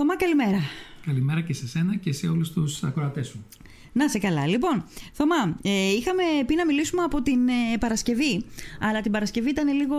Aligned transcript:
Θωμά, 0.00 0.16
καλημέρα. 0.16 0.60
Καλημέρα 1.06 1.40
και 1.40 1.52
σε 1.52 1.68
σένα 1.68 1.96
και 1.96 2.12
σε 2.12 2.28
όλους 2.28 2.52
τους 2.52 2.82
ακροατές 2.82 3.26
σου. 3.26 3.44
Να 3.92 4.08
σε 4.08 4.18
καλά. 4.18 4.46
Λοιπόν, 4.46 4.84
Θωμά, 5.12 5.58
ε, 5.62 5.90
είχαμε 5.98 6.22
πει 6.46 6.54
να 6.54 6.66
μιλήσουμε 6.66 7.02
από 7.02 7.22
την 7.22 7.48
ε, 7.48 7.78
Παρασκευή, 7.80 8.44
αλλά 8.80 9.00
την 9.00 9.12
Παρασκευή 9.12 9.50
ήταν 9.50 9.76
λίγο 9.76 9.96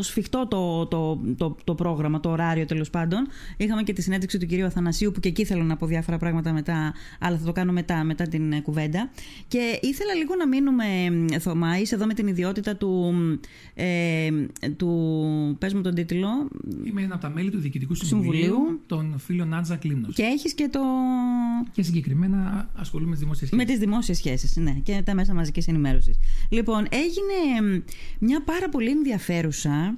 σφιχτό 0.00 0.46
το, 0.50 0.86
το, 0.86 1.20
το, 1.36 1.56
το 1.64 1.74
πρόγραμμα, 1.74 2.20
το 2.20 2.30
ωράριο 2.30 2.64
τέλος 2.64 2.90
πάντων. 2.90 3.26
Είχαμε 3.56 3.82
και 3.82 3.92
τη 3.92 4.02
συνέντευξη 4.02 4.38
του 4.38 4.46
κυρίου 4.46 4.66
Αθανασίου, 4.66 5.10
που 5.10 5.20
και 5.20 5.28
εκεί 5.28 5.44
θέλω 5.44 5.62
να 5.62 5.76
πω 5.76 5.86
διάφορα 5.86 6.18
πράγματα 6.18 6.52
μετά, 6.52 6.94
αλλά 7.20 7.36
θα 7.36 7.44
το 7.44 7.52
κάνω 7.52 7.72
μετά, 7.72 8.04
μετά 8.04 8.28
την 8.28 8.52
ε, 8.52 8.60
κουβέντα. 8.60 9.10
Και 9.48 9.78
ήθελα 9.82 10.14
λίγο 10.14 10.34
να 10.34 10.48
μείνουμε, 10.48 10.84
Θωμά, 11.38 11.78
είσαι 11.78 11.94
εδώ 11.94 12.06
με 12.06 12.14
την 12.14 12.26
ιδιότητα 12.26 12.76
του. 12.76 13.14
Ε, 13.74 14.30
του 14.76 15.56
πες 15.58 15.74
μου 15.74 15.80
τον 15.80 15.94
τίτλο. 15.94 16.28
Είμαι 16.84 17.02
ένα 17.02 17.14
από 17.14 17.22
τα 17.22 17.30
μέλη 17.30 17.50
του 17.50 17.58
Διοικητικού 17.58 17.94
Συμβουλίου, 17.94 18.42
Συμβουλίου. 18.42 18.80
των 18.86 19.18
φίλων 19.18 19.54
Άντζα 19.54 19.76
Κλίμνος. 19.76 20.14
Και 20.14 20.23
έχεις 20.26 20.54
και 20.54 20.68
το. 20.68 20.80
Και 21.72 21.82
συγκεκριμένα 21.82 22.70
ασχολούμαι 22.74 23.10
με 23.10 23.14
τις 23.16 23.22
δημόσιες 23.22 23.48
σχέσεις. 23.48 23.66
Με 23.66 23.72
τις 23.72 23.78
δημόσιες 23.78 24.16
σχέσεις, 24.16 24.56
ναι, 24.56 24.72
και 24.82 25.02
τα 25.04 25.14
μέσα 25.14 25.34
μαζικής 25.34 25.68
ενημέρωσης. 25.68 26.18
Λοιπόν, 26.48 26.86
έγινε 26.90 27.82
μια 28.18 28.42
πάρα 28.42 28.68
πολύ 28.68 28.90
ενδιαφέρουσα 28.90 29.96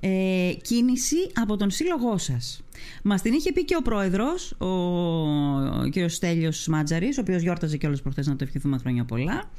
ε, 0.00 0.52
κίνηση 0.62 1.16
από 1.34 1.56
τον 1.56 1.70
σύλλογό 1.70 2.18
σας. 2.18 2.62
Μας 3.02 3.22
την 3.22 3.32
είχε 3.32 3.52
πει 3.52 3.64
και 3.64 3.76
ο 3.76 3.82
πρόεδρος, 3.82 4.54
ο, 4.58 4.66
ο 4.66 5.88
κ. 5.90 6.10
Στέλιος 6.10 6.66
Μάτζαρης, 6.66 7.18
ο 7.18 7.20
οποίος 7.20 7.42
γιόρταζε 7.42 7.76
και 7.76 7.86
όλε 7.86 7.96
προχθές 7.96 8.26
να 8.26 8.36
το 8.36 8.44
ευχηθούμε 8.44 8.78
χρόνια 8.78 9.04
πολλά. 9.04 9.50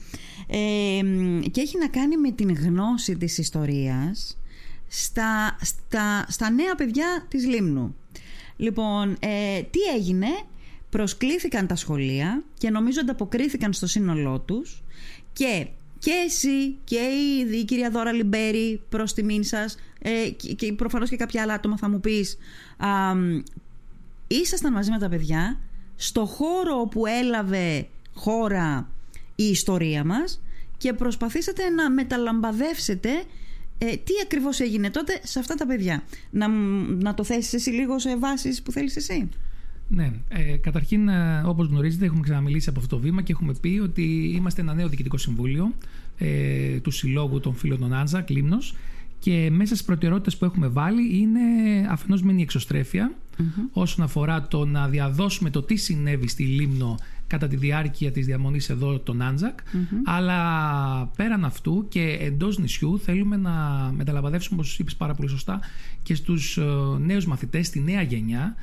Ε, 0.48 1.02
και 1.52 1.62
έχει 1.62 1.78
να 1.78 1.88
κάνει 1.88 2.18
με 2.18 2.32
την 2.32 2.54
γνώση 2.54 3.18
της 3.18 3.38
ιστορίας 3.38 4.38
στα, 4.88 5.58
στα, 5.62 6.26
στα 6.28 6.50
νέα 6.50 6.76
παιδιά 6.76 7.26
της 7.28 7.48
Λίμνου. 7.48 7.96
Λοιπόν, 8.58 9.18
ε, 9.20 9.62
τι 9.62 9.80
έγινε, 9.96 10.28
προσκλήθηκαν 10.90 11.68
τα 11.68 11.76
σχολεία 11.76 12.44
και 12.58 12.70
νομίζω 12.70 13.00
ανταποκρίθηκαν 13.00 13.74
στο 13.74 13.88
σύνολό 13.88 14.40
τους 14.40 14.84
και 15.34 15.68
και 16.00 16.12
εσύ 16.26 16.78
και 16.84 17.00
η, 17.00 17.58
η 17.58 17.66
κυρία 17.66 17.90
Δώρα 17.90 18.12
Λιμπέρη 18.12 18.82
προς 18.90 19.14
τιμήν 19.14 19.44
σας 19.44 19.78
ε, 20.00 20.30
και, 20.30 20.54
και 20.54 20.74
προφανώς 20.74 21.10
και 21.10 21.16
κάποια 21.16 21.42
άλλα 21.42 21.54
άτομα 21.54 21.78
θα 21.78 21.90
μου 21.90 22.00
πεις 22.00 22.38
α, 22.78 22.88
ήσασταν 24.28 24.74
μαζί 24.74 24.92
με 24.92 25.00
τα 25.00 25.10
παιδιά 25.10 25.60
στο 25.96 26.26
χώρο 26.26 26.88
που 26.92 27.06
έλαβε 27.06 27.88
χώρα 28.14 28.90
η 29.36 29.44
ιστορία 29.44 30.04
μας 30.04 30.42
και 30.78 30.94
προσπαθήσατε 30.94 31.70
να 31.70 31.90
μεταλαμπαδεύσετε 31.90 33.10
ε, 33.78 33.86
τι 33.86 34.14
ακριβώς 34.24 34.60
έγινε 34.60 34.90
τότε 34.90 35.20
σε 35.24 35.40
αυτά 35.40 35.56
τα 35.56 35.66
παιδιά; 35.66 36.04
Να, 36.30 36.48
να 37.00 37.14
το 37.14 37.24
θέσεις 37.24 37.54
εσύ 37.54 37.70
λίγο 37.70 38.00
σε 38.00 38.18
βάσεις 38.18 38.62
που 38.62 38.72
θέλεις 38.72 38.96
εσύ; 38.96 39.30
Ναι, 39.88 40.12
ε, 40.28 40.58
καταρχήν 40.58 41.08
ε, 41.08 41.42
όπως 41.46 41.68
γνωρίζετε 41.68 42.06
έχουμε 42.06 42.22
ξαναμιλήσει 42.22 42.70
από 42.70 42.80
αυτό 42.80 42.96
το 42.96 43.02
βήμα 43.02 43.22
και 43.22 43.32
έχουμε 43.32 43.54
πει 43.62 43.80
ότι 43.84 44.32
είμαστε 44.36 44.62
ένα 44.62 44.74
νέο 44.74 44.88
διοικητικό 44.88 45.18
συμβούλιο 45.18 45.74
ε, 46.18 46.80
του 46.80 46.92
Συλλόγου 46.92 47.40
των 47.40 47.56
Φίλων 47.56 47.80
των 47.80 47.94
Άντζα, 47.94 48.22
Κλίμνος 48.22 48.76
και 49.20 49.50
μέσα 49.52 49.76
στις 49.76 49.86
προτεραιότητες 49.86 50.38
που 50.38 50.46
έχουμε 50.46 50.68
βάλει 50.68 51.18
είναι 51.18 51.40
αφενός 51.90 52.22
μεν 52.22 52.38
η 52.38 52.42
εξωστρέφεια 52.42 53.12
όσον 53.72 54.06
αφορά 54.06 54.48
το 54.48 54.66
να 54.66 54.88
διαδώσουμε 54.88 55.50
το 55.50 55.62
τι 55.64 55.76
συνέβη 55.76 56.28
στη 56.28 56.44
Λίμνο 56.44 56.96
κατά 57.28 57.48
τη 57.48 57.56
διάρκεια 57.56 58.12
της 58.12 58.26
διαμονής 58.26 58.70
εδώ 58.70 59.00
των 59.00 59.22
Άντζακ 59.22 59.60
αλλά 60.06 60.40
πέραν 61.16 61.46
αυτού 61.46 61.86
και 61.90 62.18
εντός 62.22 62.58
νησιού 62.58 63.00
θέλουμε 63.00 63.38
να 63.38 63.52
μεταλαμπαδεύσουμε 63.96 64.60
όπως 64.60 64.80
είπες 64.80 64.96
πάρα 64.96 65.14
πολύ 65.14 65.30
σωστά 65.30 65.60
και 66.04 66.16
στους 66.16 66.58
ε, 66.58 66.64
νέους 67.00 67.26
μαθητές, 67.26 67.68
στη 67.68 67.80
νέα 67.80 68.02
γενιά 68.02 68.56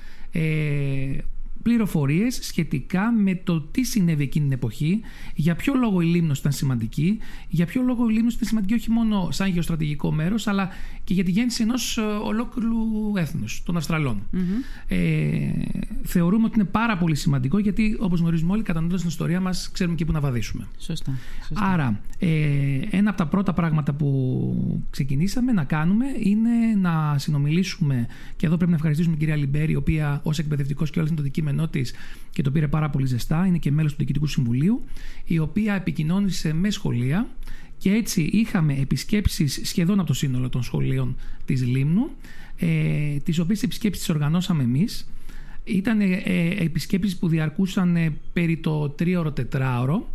ε, 1.65 1.71
πληροφορίες 1.75 2.39
σχετικά 2.43 3.13
με 3.13 3.35
το 3.35 3.61
τι 3.61 3.85
συνέβη 3.85 4.23
εκείνη 4.23 4.45
την 4.45 4.55
εποχή, 4.55 5.01
για 5.35 5.55
ποιο 5.55 5.75
λόγο 5.75 6.01
η 6.01 6.07
Λίμνος 6.07 6.39
ήταν 6.39 6.53
σημαντική, 6.53 7.19
για 7.49 7.67
ποιο 7.67 7.83
λόγο 7.83 8.09
η 8.09 8.13
Λίμνος 8.13 8.35
ήταν 8.35 8.49
σημαντική 8.49 8.75
όχι 8.75 8.91
μόνο 8.91 9.29
σαν 9.31 9.51
γεωστρατηγικό 9.51 10.13
μέρος, 10.13 10.47
αλλά 10.47 10.69
και 11.05 11.15
για 11.15 11.25
τη 11.25 11.31
γέννηση 11.31 11.63
ενός 11.63 11.99
ε, 11.99 12.01
ολόκληρου 12.01 13.17
έθνους, 13.17 13.63
των 13.63 13.77
αυστραλων 13.77 14.23
Ε, 14.89 14.99
θεωρούμε 16.03 16.45
ότι 16.45 16.55
είναι 16.55 16.69
πάρα 16.69 16.99
πολύ 16.99 17.15
σημαντικό 17.15 17.59
γιατί, 17.59 17.97
όπως 18.01 18.21
γνωρίζουμε 18.21 18.53
όλοι, 18.53 18.63
κατανοώντας 18.63 19.01
την 19.01 19.09
ιστορία 19.09 19.41
μας, 19.41 19.71
ξέρουμε 19.73 19.97
και 19.97 20.05
πού 20.05 20.13
να 20.13 20.21
βαδίσουμε. 20.21 20.67
Σωστά. 20.79 21.13
σωστά. 21.49 21.67
Άρα, 21.67 22.01
ε, 22.19 22.29
ένα 22.91 23.09
από 23.09 23.19
τα 23.19 23.27
πρώτα 23.27 23.53
πράγματα 23.53 23.93
που 23.93 24.87
ξεκινήσαμε 24.91 25.53
να 25.53 25.65
κάνουμε 25.65 26.07
είναι 26.19 26.51
να 26.81 27.19
συνομιλήσουμε, 27.19 28.07
και 28.37 28.47
εδώ 28.47 28.57
πρέπει 28.57 28.71
να 28.71 28.77
ευχαριστήσουμε 28.77 29.17
την 29.17 29.27
κυρία 29.27 29.41
Λιμπέρη, 29.45 29.73
η 29.73 29.77
οποία 29.77 30.21
ως 30.23 30.39
εκπαιδευτικός 30.39 30.91
και 30.91 30.99
όλο 30.99 31.09
είναι 31.09 31.17
το 31.17 31.23
αντικείμενο 31.23 31.54
και 32.31 32.43
το 32.43 32.51
πήρε 32.51 32.69
πάρα 32.69 32.91
πολύ 32.91 33.07
ζεστά, 33.07 33.47
είναι 33.47 33.59
και 33.59 33.71
μέλος 33.71 33.91
του 33.91 33.99
Διοικητικού 33.99 34.27
Συμβουλίου, 34.27 34.85
η 35.25 35.39
οποία 35.39 35.75
επικοινώνησε 35.75 36.53
με 36.53 36.71
σχολεία 36.71 37.29
και 37.79 37.91
έτσι 37.91 38.23
είχαμε 38.23 38.75
επισκέψεις 38.75 39.61
σχεδόν 39.63 39.99
από 39.99 40.09
το 40.09 40.15
σύνολο 40.15 40.49
των 40.49 40.63
σχολείων 40.63 41.17
της 41.45 41.67
Λίμνου, 41.67 42.11
ε, 42.57 43.17
τις 43.17 43.39
οποίες 43.39 43.63
επισκέψεις 43.63 44.05
τις 44.05 44.15
οργανώσαμε 44.15 44.63
εμείς. 44.63 45.09
Ήταν 45.65 46.01
ε, 46.01 46.21
επισκέψεις 46.59 47.17
που 47.17 47.29
διαρκούσαν 47.29 47.97
ε, 47.97 48.17
περί 48.33 48.57
το 48.57 48.89
τρίωρο 48.89 49.33
τετράωρο 49.33 50.09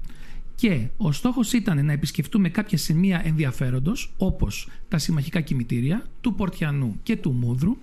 και 0.55 0.87
ο 0.97 1.11
στόχος 1.11 1.53
ήταν 1.53 1.85
να 1.85 1.91
επισκεφτούμε 1.91 2.49
κάποια 2.49 2.77
σημεία 2.77 3.21
ενδιαφέροντος 3.25 4.13
όπως 4.17 4.69
τα 4.87 4.97
συμμαχικά 4.97 5.41
κημητήρια 5.41 6.05
του 6.21 6.33
Πορτιανού 6.35 6.99
και 7.03 7.15
του 7.15 7.31
Μούδρου 7.31 7.77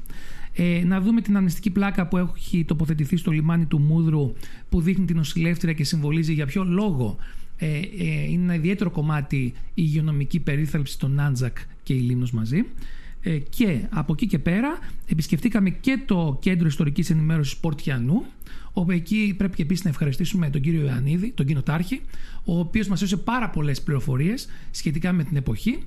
ε, 0.56 0.82
να 0.84 1.00
δούμε 1.00 1.20
την 1.20 1.36
αμνηστική 1.36 1.70
πλάκα 1.70 2.06
που 2.06 2.16
έχει 2.16 2.64
τοποθετηθεί 2.64 3.16
στο 3.16 3.30
λιμάνι 3.30 3.66
του 3.66 3.78
Μούδρου 3.78 4.32
που 4.68 4.80
δείχνει 4.80 5.04
την 5.04 5.18
οσυλεύτρια 5.18 5.72
και 5.72 5.84
συμβολίζει 5.84 6.32
για 6.32 6.46
ποιο 6.46 6.64
λόγο 6.64 7.16
ε, 7.58 7.66
ε, 7.66 8.22
είναι 8.28 8.42
ένα 8.42 8.54
ιδιαίτερο 8.54 8.90
κομμάτι 8.90 9.36
η 9.36 9.52
υγειονομική 9.74 10.40
περίθαλψη 10.40 10.98
των 10.98 11.12
Νάντζακ 11.12 11.56
και 11.82 11.92
η 11.92 11.98
Λίμνος 11.98 12.30
μαζί. 12.30 12.64
Ε, 13.20 13.38
και 13.38 13.80
από 13.90 14.12
εκεί 14.12 14.26
και 14.26 14.38
πέρα 14.38 14.78
επισκεφτήκαμε 15.06 15.70
και 15.70 15.98
το 16.06 16.38
κέντρο 16.40 16.66
ιστορικής 16.66 17.10
ενημέρωσης 17.10 17.56
Πορτιανού 17.56 18.24
όπου 18.72 18.90
εκεί 18.90 19.34
πρέπει 19.36 19.56
και 19.56 19.62
επίσης 19.62 19.84
να 19.84 19.90
ευχαριστήσουμε 19.90 20.50
τον 20.50 20.60
κύριο 20.60 20.84
Ιωαννίδη, 20.84 21.30
τον 21.30 21.46
κοινοτάρχη, 21.46 22.00
ο 22.44 22.58
οποίος 22.58 22.88
μας 22.88 23.02
έδωσε 23.02 23.16
πάρα 23.16 23.50
πολλές 23.50 23.82
πληροφορίες 23.82 24.48
σχετικά 24.70 25.12
με 25.12 25.24
την 25.24 25.36
εποχή 25.36 25.78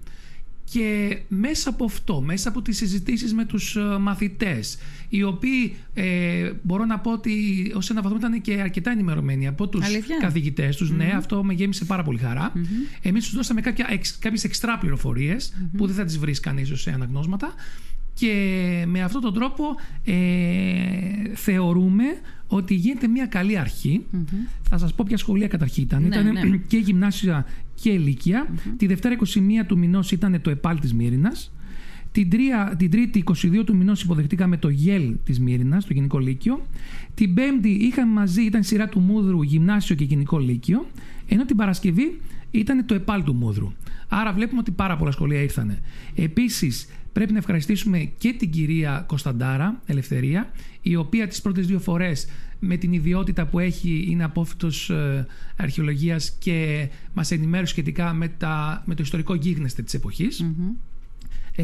και 0.72 1.18
μέσα 1.28 1.70
από 1.70 1.86
αυτό, 1.86 2.22
μέσα 2.22 2.50
από 2.50 2.62
τις 2.62 2.78
συζητήσεις 2.78 3.34
με 3.34 3.46
τους 3.46 3.76
ε, 3.76 3.82
μαθητές 4.00 4.78
οι 5.10 5.24
οποίοι 5.24 5.76
ε, 5.94 6.52
μπορώ 6.62 6.86
να 6.86 7.00
πω 7.00 7.12
ότι 7.12 7.34
ως 7.76 7.90
ένα 7.90 8.02
βαθμό 8.02 8.18
ήταν 8.18 8.42
και 8.42 8.54
αρκετά 8.54 8.92
ενημερωμένοι 8.92 9.48
από 9.48 9.68
τους 9.68 9.86
Αλήθεια; 9.86 10.18
καθηγητές 10.18 10.76
τους. 10.76 10.92
Ναι 10.92 11.12
αυτό 11.16 11.44
με 11.44 11.54
γέμισε 11.54 11.86
πάρα 11.86 12.04
πολύ 12.04 12.18
χαρά. 12.18 12.52
Mm-hmm. 12.56 12.98
εμείς 13.02 13.26
τους 13.26 13.34
δώσαμε 13.34 13.62
κάποια, 13.62 13.86
κάποιες 14.20 14.44
εξτρά 14.44 14.78
πληροφορίες 14.78 15.54
που 15.78 15.86
δεν 15.86 15.96
θα 15.96 16.06
τις 16.06 16.18
βρεις 16.18 16.40
κανείς 16.40 16.72
σε 16.82 16.92
αναγνώσματα. 16.92 17.54
Και 18.14 18.84
με 18.88 19.02
αυτόν 19.02 19.22
τον 19.22 19.34
τρόπο 19.34 19.64
ε, 20.04 20.16
θεωρούμε 21.34 22.04
ότι 22.48 22.74
γίνεται 22.74 23.08
μια 23.08 23.26
καλή 23.26 23.58
Θα 24.70 24.78
σας 24.78 24.94
πω 24.94 25.04
ποια 25.08 25.18
σχολεία 25.18 25.48
καταρχήν 25.48 25.84
ήταν. 25.84 26.02
Ναι, 26.02 26.08
ήταν 26.08 26.32
ναι. 26.32 26.58
και 26.68 26.78
γυμνάσια 26.78 27.46
και 27.82 27.90
ηλικια 27.90 28.48
Τη 28.78 28.88
Δευτέρα 28.88 29.16
21 29.16 29.66
του 29.68 29.78
μηνός 29.78 30.12
ήταν 30.12 30.42
το 30.42 30.50
ΕΠΑΛ 30.50 30.80
της 30.80 30.94
Μύρινας. 30.94 31.52
Την, 32.12 32.30
τρία, 32.30 32.76
την 32.78 32.92
Τρίτη 32.92 33.24
22 33.26 33.64
του 33.66 33.76
μηνός 33.76 34.04
υποδεχτήκαμε 34.04 34.58
το 34.58 34.70
ΓΕΛ 34.70 35.16
της 35.24 35.40
Μύρινας, 35.40 35.86
το 35.86 35.94
Γενικό 35.94 36.20
Λύκειο. 36.20 36.68
Την 37.14 37.34
Πέμπτη 37.34 37.70
είχαμε 37.70 38.14
μαζί, 38.14 38.42
ήταν 38.42 38.64
σειρά 38.64 38.90
του 38.90 39.00
Μούδρου, 39.00 39.42
Γυμνάσιο 39.42 39.96
και 39.96 40.04
Γενικό 40.04 40.40
Λύκειο. 40.40 40.86
Ενώ 41.28 41.46
την 41.46 41.56
Παρασκευή 41.56 42.20
ήταν 42.52 42.86
το 42.86 42.94
ΕΠΑΛ 42.94 43.24
του 43.24 43.34
Μούδρου. 43.34 43.72
Άρα 44.08 44.34
βλέπουμε 44.34 44.60
ότι 44.60 44.72
πάρα 44.72 44.98
πολλά 44.98 45.12
σχολεία 45.12 45.42
ήρθαν. 45.42 45.80
Επίσης 46.16 46.88
πρέπει 47.14 47.32
να 47.32 47.38
ευχαριστήσουμε 47.38 48.12
και 48.18 48.34
την 48.34 48.50
κυρία 48.50 49.04
Κωνσταντάρα 49.08 49.82
Ελευθερία, 49.86 50.52
η 50.82 50.96
οποία 50.96 51.28
τις 51.28 51.42
πρώτες 51.42 51.68
δύο 51.68 51.80
φορές 51.80 52.28
με 52.60 52.78
την 52.78 52.94
ιδιότητα 52.94 53.46
που 53.46 53.60
έχει 53.60 54.06
είναι 54.10 54.24
απόφυτος 54.24 54.90
ε, 54.90 55.28
αρχαιολογίας 55.58 56.32
και 56.40 56.90
μας 57.14 57.32
ενημέρωσε 57.32 57.72
σχετικά 57.72 58.14
με, 58.14 58.28
τα, 58.28 58.84
με 58.86 58.96
το 58.96 59.04
ιστορικό 59.04 59.34
γίγνεσθε 59.34 59.82
της 59.82 59.94
εποχής. 59.94 60.46
Ε, 61.56 61.64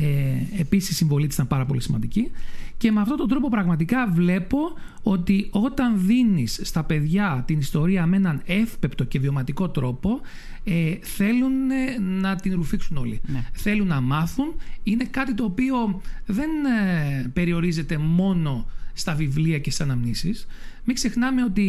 επίσης 0.60 0.90
η 0.90 0.94
συμβολή 0.94 1.26
της 1.28 1.36
ήταν 1.36 1.48
πάρα 1.48 1.66
πολύ 1.66 1.82
σημαντική 1.82 2.32
και 2.78 2.92
με 2.92 3.02
αυτόν 3.02 3.18
τον 3.18 3.28
τρόπο 3.28 3.50
πραγματικά 3.50 4.08
βλέπω 4.08 4.58
ότι 5.04 5.48
όταν 5.52 6.06
δίνεις 6.06 6.60
στα 6.64 6.84
παιδιά 6.84 7.44
την 7.48 7.60
ιστορία 7.60 8.06
με 8.06 8.16
έναν 8.16 8.42
εύπεπτο 8.46 9.04
και 9.04 9.20
βιωματικό 9.20 9.70
τρόπο 9.70 10.22
ε, 10.64 10.96
θέλουν 11.02 11.72
ε, 11.72 12.00
να 12.00 12.36
την 12.36 12.56
ρουφήξουν 12.56 12.98
όλοι. 12.98 13.22
Ναι. 13.26 13.46
Θέλουν 13.54 13.88
να 13.88 14.02
μάθουν. 14.02 14.56
Είναι 14.84 15.04
κάτι 15.04 15.34
το 15.34 15.44
οποίο 15.44 16.02
δεν 16.26 16.50
ε, 16.66 17.30
περιορίζεται 17.34 17.98
μόνο 17.98 18.66
στα 18.96 19.16
βιβλία 19.16 19.60
και 19.60 19.72
στις 19.72 19.86
αναμνήσεις. 19.86 20.48
Μην 20.84 20.96
ξεχνάμε 20.96 21.44
ότι 21.44 21.62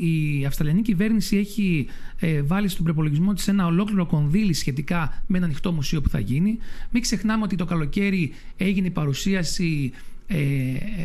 η 0.00 0.44
Αυστραλιανή 0.46 0.82
κυβέρνηση 0.82 1.36
έχει 1.36 1.86
ε, 2.18 2.42
βάλει 2.42 2.68
στον 2.68 2.84
προπολογισμό 2.84 3.32
της 3.32 3.48
ένα 3.48 3.66
ολόκληρο 3.66 4.06
κονδύλι 4.06 4.52
σχετικά 4.52 5.22
με 5.26 5.36
ένα 5.36 5.46
ανοιχτό 5.46 5.72
μουσείο 5.72 6.00
που 6.00 6.08
θα 6.08 6.18
γίνει. 6.20 6.58
Μην 6.90 7.02
ξεχνάμε 7.02 7.44
ότι 7.44 7.56
το 7.56 7.64
καλοκαίρι 7.64 8.32
έγινε 8.56 8.86
η 8.86 8.90
παρουσίαση 8.90 9.92
ε, 10.26 10.38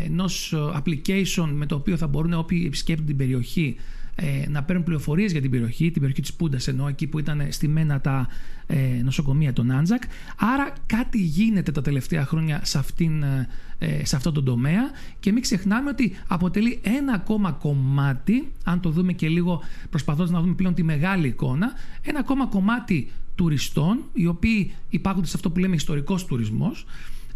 ενός 0.06 0.56
application 0.56 1.50
με 1.54 1.66
το 1.66 1.76
οποίο 1.76 1.98
θα 1.98 2.08
μπορούν 2.08 2.34
όποιοι 2.34 2.64
επισκέπτουν 2.66 3.06
την 3.06 3.18
περιοχή 3.18 3.76
ε, 4.16 4.50
να 4.50 4.64
παίρνουν 4.64 4.84
πληροφορίες 4.84 5.32
για 5.32 5.42
την 5.42 5.52
περιοχή, 5.52 5.86
την 5.92 6.02
περιοχή 6.02 6.22
της 6.22 6.34
Πούντας, 6.34 6.68
ενώ 6.68 6.88
εκεί 6.88 7.08
που 7.08 7.20
ήταν 7.20 7.48
στημένα 7.50 8.02
τα 8.02 8.28
ε, 8.68 9.02
νοσοκομεία 9.04 9.54
των 9.54 9.72
Άντζακ. 9.72 10.02
Άρα 10.38 10.74
κάτι 10.86 11.18
γίνεται 11.18 11.72
τα 11.72 11.82
τελευταία 11.82 12.26
χρόνια 12.26 12.60
σε, 12.64 12.78
αυτήν, 12.78 13.24
ε, 13.24 14.06
σε 14.06 14.16
αυτό 14.16 14.32
το 14.32 14.44
τομέα 14.44 14.82
και 15.20 15.32
μην 15.32 15.42
ξεχνάμε 15.42 15.90
ότι 15.90 16.14
αποτελεί 16.28 16.80
ένα 16.84 17.14
ακόμα 17.14 17.52
κομμάτι, 17.52 18.52
αν 18.64 18.80
το 18.80 18.90
δούμε 18.90 19.14
και 19.14 19.30
λίγο 19.30 19.62
προσπαθώντας 19.90 20.32
να 20.32 20.42
δούμε 20.42 20.54
πλέον 20.54 20.74
τη 20.74 20.84
μεγάλη 20.84 21.28
εικόνα, 21.28 21.72
ένα 22.02 22.20
ακόμα 22.20 22.48
κομμάτι 22.48 23.12
τουριστών, 23.36 24.04
οι 24.14 24.28
οποίοι 24.28 24.72
υπάρχουν 24.90 25.26
σε 25.26 25.34
αυτό 25.36 25.50
που 25.50 25.60
λέμε 25.60 25.76
ιστορικός 25.76 26.26
τουρισμός, 26.26 26.86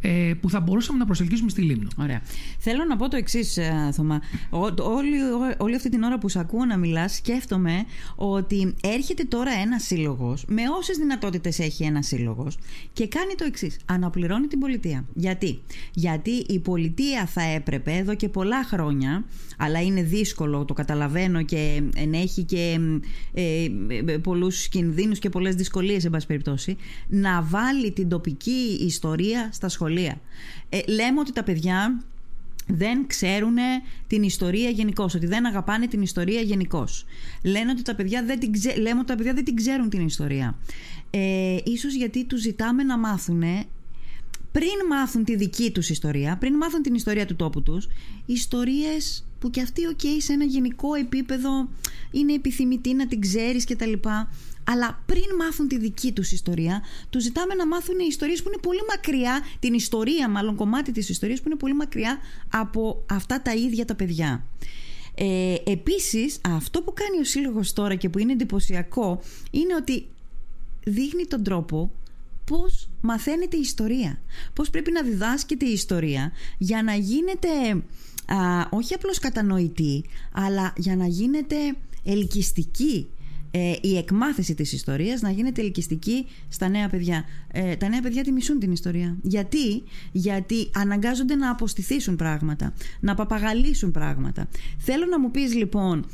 ε, 0.05 0.33
που 0.41 0.49
θα 0.49 0.59
μπορούσαμε 0.59 0.97
να 0.97 1.05
προσελκύσουμε 1.05 1.49
στη 1.49 1.61
Λίμνο. 1.61 1.87
Ωραία. 1.97 2.21
Θέλω 2.59 2.83
να 2.85 2.95
πω 2.95 3.07
το 3.07 3.17
εξής, 3.17 3.57
ε, 3.57 3.89
Θωμά. 3.93 4.21
Όλη, 4.49 5.17
όλη 5.57 5.75
αυτή 5.75 5.89
την 5.89 6.03
ώρα 6.03 6.17
που 6.17 6.29
σε 6.29 6.39
ακούω 6.39 6.65
να 6.65 6.77
μιλάς, 6.77 7.15
σκέφτομαι 7.15 7.85
ότι 8.15 8.75
έρχεται 8.83 9.23
τώρα 9.23 9.51
ένας 9.51 9.83
σύλλογος, 9.83 10.45
με 10.47 10.61
όσες 10.77 10.97
δυνατότητες 10.97 11.59
έχει 11.59 11.83
ένας 11.83 12.07
σύλλογος, 12.07 12.57
και 12.93 13.07
κάνει 13.07 13.35
το 13.35 13.43
εξής. 13.43 13.79
Αναπληρώνει 13.85 14.47
την 14.47 14.59
πολιτεία. 14.59 15.05
Γιατί; 15.13 15.61
Γιατί 15.93 16.31
η 16.31 16.59
πολιτεία 16.59 17.25
θα 17.25 17.41
έπρεπε 17.41 17.91
εδώ 17.91 18.15
και 18.15 18.29
πολλά 18.29 18.63
χρόνια, 18.63 19.25
αλλά 19.57 19.81
είναι 19.81 20.01
δύσκολο, 20.01 20.65
το 20.65 20.73
καταλαβαίνω 20.73 21.41
και 21.41 21.81
ενέχει 21.95 22.43
και 22.43 22.79
ε, 23.33 23.63
ε 24.13 24.17
πολλούς 24.17 24.67
κινδύνους 24.67 25.19
και 25.19 25.29
πολλές 25.29 25.55
δυσκολίες, 25.55 26.05
εν 26.05 26.11
πάση 26.11 26.27
περιπτώσει, 26.27 26.75
να 27.07 27.41
βάλει 27.41 27.91
την 27.91 28.09
τοπική 28.09 28.77
ιστορία 28.81 29.49
στα 29.51 29.69
σχολεία 29.69 29.93
ε, 30.69 30.79
λέμε 30.87 31.19
ότι 31.19 31.31
τα 31.31 31.43
παιδιά 31.43 32.03
δεν 32.67 33.07
ξέρουν 33.07 33.55
την 34.07 34.23
ιστορία 34.23 34.69
γενικώς, 34.69 35.15
ότι 35.15 35.25
δεν 35.25 35.45
αγαπάνε 35.45 35.87
την 35.87 36.01
ιστορία 36.01 36.41
γενικώς. 36.41 37.05
Λένε 37.43 37.71
ότι 37.71 37.81
τα 37.81 37.95
παιδιά 37.95 38.23
δεν 38.23 38.39
την 38.39 38.51
λέμε 38.81 38.99
ότι 38.99 39.07
τα 39.07 39.15
παιδιά 39.15 39.33
δεν 39.33 39.43
την 39.43 39.55
ξέρουν 39.55 39.89
την 39.89 40.05
ιστορία. 40.05 40.57
Ε, 41.09 41.57
ίσως 41.63 41.93
γιατί 41.93 42.25
τους 42.25 42.41
ζητάμε 42.41 42.83
να 42.83 42.97
μάθουν 42.97 43.43
πριν 44.51 44.87
μάθουν 44.89 45.23
τη 45.23 45.35
δική 45.35 45.71
τους 45.71 45.89
ιστορία, 45.89 46.37
πριν 46.37 46.55
μάθουν 46.55 46.81
την 46.81 46.93
ιστορία 46.93 47.25
του 47.25 47.35
τόπου 47.35 47.61
τους, 47.61 47.87
ιστορίες 48.25 49.25
που 49.39 49.49
και 49.49 49.61
αυτοί, 49.61 49.87
οκ, 49.87 49.99
σε 50.17 50.33
ένα 50.33 50.43
γενικό 50.43 50.93
επίπεδο 50.93 51.69
είναι 52.11 52.33
επιθυμητή 52.33 52.93
να 52.93 53.07
την 53.07 53.21
ξέρεις 53.21 53.63
και 53.63 53.75
τα 53.75 53.85
λοιπά 53.85 54.29
αλλά 54.67 55.03
πριν 55.05 55.23
μάθουν 55.39 55.67
τη 55.67 55.77
δική 55.77 56.11
τους 56.11 56.31
ιστορία, 56.31 56.81
τους 57.09 57.23
ζητάμε 57.23 57.53
να 57.53 57.67
μάθουν 57.67 57.99
ιστορίες 57.99 58.43
που 58.43 58.47
είναι 58.47 58.61
πολύ 58.61 58.81
μακριά, 58.89 59.41
την 59.59 59.73
ιστορία 59.73 60.29
μάλλον 60.29 60.55
κομμάτι 60.55 60.91
της 60.91 61.09
ιστορίας 61.09 61.41
που 61.41 61.47
είναι 61.47 61.57
πολύ 61.57 61.73
μακριά 61.73 62.17
από 62.49 63.03
αυτά 63.09 63.41
τα 63.41 63.53
ίδια 63.53 63.85
τα 63.85 63.95
παιδιά. 63.95 64.45
Ε, 65.15 65.55
επίσης, 65.65 66.39
αυτό 66.41 66.81
που 66.81 66.93
κάνει 66.93 67.19
ο 67.19 67.23
Σύλλογος 67.23 67.73
τώρα 67.73 67.95
και 67.95 68.09
που 68.09 68.19
είναι 68.19 68.31
εντυπωσιακό 68.31 69.21
είναι 69.51 69.75
ότι 69.75 70.07
δείχνει 70.83 71.25
τον 71.25 71.43
τρόπο 71.43 71.91
πώς 72.45 72.89
μαθαίνεται 73.01 73.57
η 73.57 73.59
ιστορία. 73.59 74.19
Πώς 74.53 74.69
πρέπει 74.69 74.91
να 74.91 75.03
διδάσκεται 75.03 75.65
η 75.65 75.71
ιστορία 75.71 76.31
για 76.57 76.83
να 76.83 76.95
γίνεται 76.95 77.49
α, 78.25 78.67
όχι 78.69 78.93
απλώς 78.93 79.19
κατανοητή, 79.19 80.03
αλλά 80.31 80.73
για 80.77 80.95
να 80.95 81.07
γίνεται 81.07 81.55
ελκυστική 82.03 83.07
ε, 83.57 83.75
η 83.81 83.97
εκμάθηση 83.97 84.55
της 84.55 84.73
ιστορίας 84.73 85.21
να 85.21 85.31
γίνεται 85.31 85.61
ελκυστική 85.61 86.25
στα 86.47 86.69
νέα 86.69 86.89
παιδιά. 86.89 87.25
Ε, 87.51 87.75
τα 87.75 87.89
νέα 87.89 88.01
παιδιά 88.01 88.23
τη 88.23 88.31
μισούν 88.31 88.59
την 88.59 88.71
ιστορία. 88.71 89.17
Γιατί; 89.21 89.83
Γιατί 90.11 90.69
αναγκάζονται 90.73 91.35
να 91.35 91.49
αποστηθήσουν 91.49 92.15
πράγματα, 92.15 92.73
να 92.99 93.15
παπαγαλίσουν 93.15 93.91
πράγματα. 93.91 94.47
Θέλω 94.77 95.05
να 95.05 95.19
μου 95.19 95.31
πεις 95.31 95.53
λοιπόν, 95.53 96.05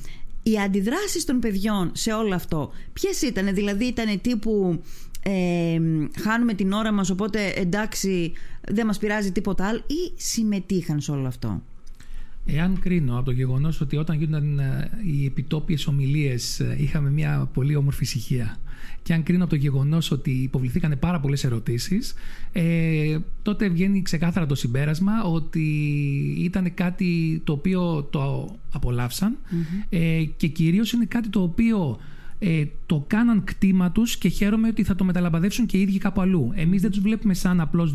οι 0.43 0.59
αντιδράσεις 0.59 1.25
των 1.25 1.39
παιδιών 1.39 1.91
σε 1.93 2.11
όλο 2.11 2.35
αυτό, 2.35 2.71
ποιες 2.93 3.21
ήταν, 3.21 3.53
δηλαδή 3.53 3.85
ήταν 3.85 4.21
τύπου... 4.21 4.81
Ε, 5.23 5.79
χάνουμε 6.21 6.53
την 6.53 6.71
ώρα 6.71 6.91
μας 6.91 7.09
οπότε 7.09 7.53
εντάξει 7.55 8.33
δεν 8.67 8.85
μας 8.85 8.97
πειράζει 8.97 9.31
τίποτα 9.31 9.67
άλλο 9.67 9.83
ή 9.87 10.13
συμμετείχαν 10.15 11.01
σε 11.01 11.11
όλο 11.11 11.27
αυτό; 11.27 11.61
Εάν 12.45 12.79
κρίνω 12.79 13.15
από 13.15 13.25
το 13.25 13.31
γεγονός 13.31 13.81
ότι 13.81 13.97
όταν 13.97 14.17
γίνονταν 14.17 14.59
ε, 14.59 14.89
οι 15.05 15.25
επιτόπιες 15.25 15.87
ομιλίες 15.87 16.59
ε, 16.59 16.75
είχαμε 16.79 17.11
μια 17.11 17.49
πολύ 17.53 17.75
όμορφη 17.75 18.03
ησυχία 18.03 18.59
και 19.03 19.13
αν 19.13 19.23
κρίνω 19.23 19.43
από 19.43 19.49
το 19.49 19.59
γεγονός 19.59 20.11
ότι 20.11 20.31
υποβληθήκαν 20.31 20.97
πάρα 20.99 21.19
πολλές 21.19 21.43
ερωτήσεις, 21.43 22.13
ε, 22.51 23.17
τότε 23.41 23.69
βγαίνει 23.69 24.01
ξεκάθαρα 24.01 24.45
το 24.45 24.55
συμπέρασμα 24.55 25.23
ότι 25.23 25.65
ήταν 26.37 26.73
κάτι 26.73 27.41
το 27.43 27.53
οποίο 27.53 28.03
το 28.03 28.55
απολαυσαν 28.71 29.37
ε, 29.89 30.23
και 30.37 30.47
κυρίως 30.47 30.91
είναι 30.91 31.05
κάτι 31.05 31.29
το 31.29 31.41
οποίο 31.41 31.99
ε, 32.43 32.65
το 32.85 33.03
κάναν 33.07 33.43
κτήμα 33.43 33.91
τους 33.91 34.17
και 34.17 34.29
χαίρομαι 34.29 34.67
ότι 34.67 34.83
θα 34.83 34.95
το 34.95 35.03
μεταλαμπαδεύσουν 35.03 35.65
και 35.65 35.77
οι 35.77 35.81
ίδιοι 35.81 35.97
κάπου 35.97 36.21
αλλού. 36.21 36.51
Εμείς 36.55 36.81
δεν 36.81 36.91
τους 36.91 36.99
βλέπουμε 36.99 37.33
σαν 37.33 37.59
απλώς 37.59 37.93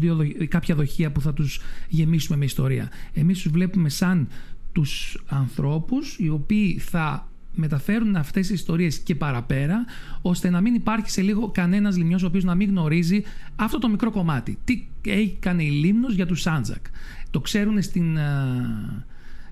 κάποια 0.48 0.74
δοχεία 0.74 1.12
που 1.12 1.20
θα 1.20 1.32
τους 1.32 1.60
γεμίσουμε 1.88 2.36
με 2.36 2.44
ιστορία. 2.44 2.90
Εμείς 3.12 3.42
τους 3.42 3.52
βλέπουμε 3.52 3.88
σαν 3.88 4.28
τους 4.72 5.22
ανθρώπους 5.26 6.16
οι 6.18 6.28
οποίοι 6.28 6.78
θα 6.78 7.28
μεταφέρουν 7.54 8.16
αυτές 8.16 8.46
τις 8.46 8.56
ιστορίες 8.56 8.98
και 8.98 9.14
παραπέρα, 9.14 9.84
ώστε 10.22 10.50
να 10.50 10.60
μην 10.60 10.74
υπάρχει 10.74 11.10
σε 11.10 11.22
λίγο 11.22 11.50
κανένας 11.50 11.96
λιμιό 11.96 12.18
ο 12.22 12.26
οποίος 12.26 12.44
να 12.44 12.54
μην 12.54 12.68
γνωρίζει 12.68 13.22
αυτό 13.56 13.78
το 13.78 13.88
μικρό 13.88 14.10
κομμάτι. 14.10 14.58
Τι 14.64 14.86
έκανε 15.02 15.62
η 15.62 15.70
Λίμνος 15.70 16.14
για 16.14 16.26
τους 16.26 16.40
Σάντζακ. 16.40 16.84
Το 17.30 17.40
ξέρουν 17.40 17.82
στην 17.82 18.18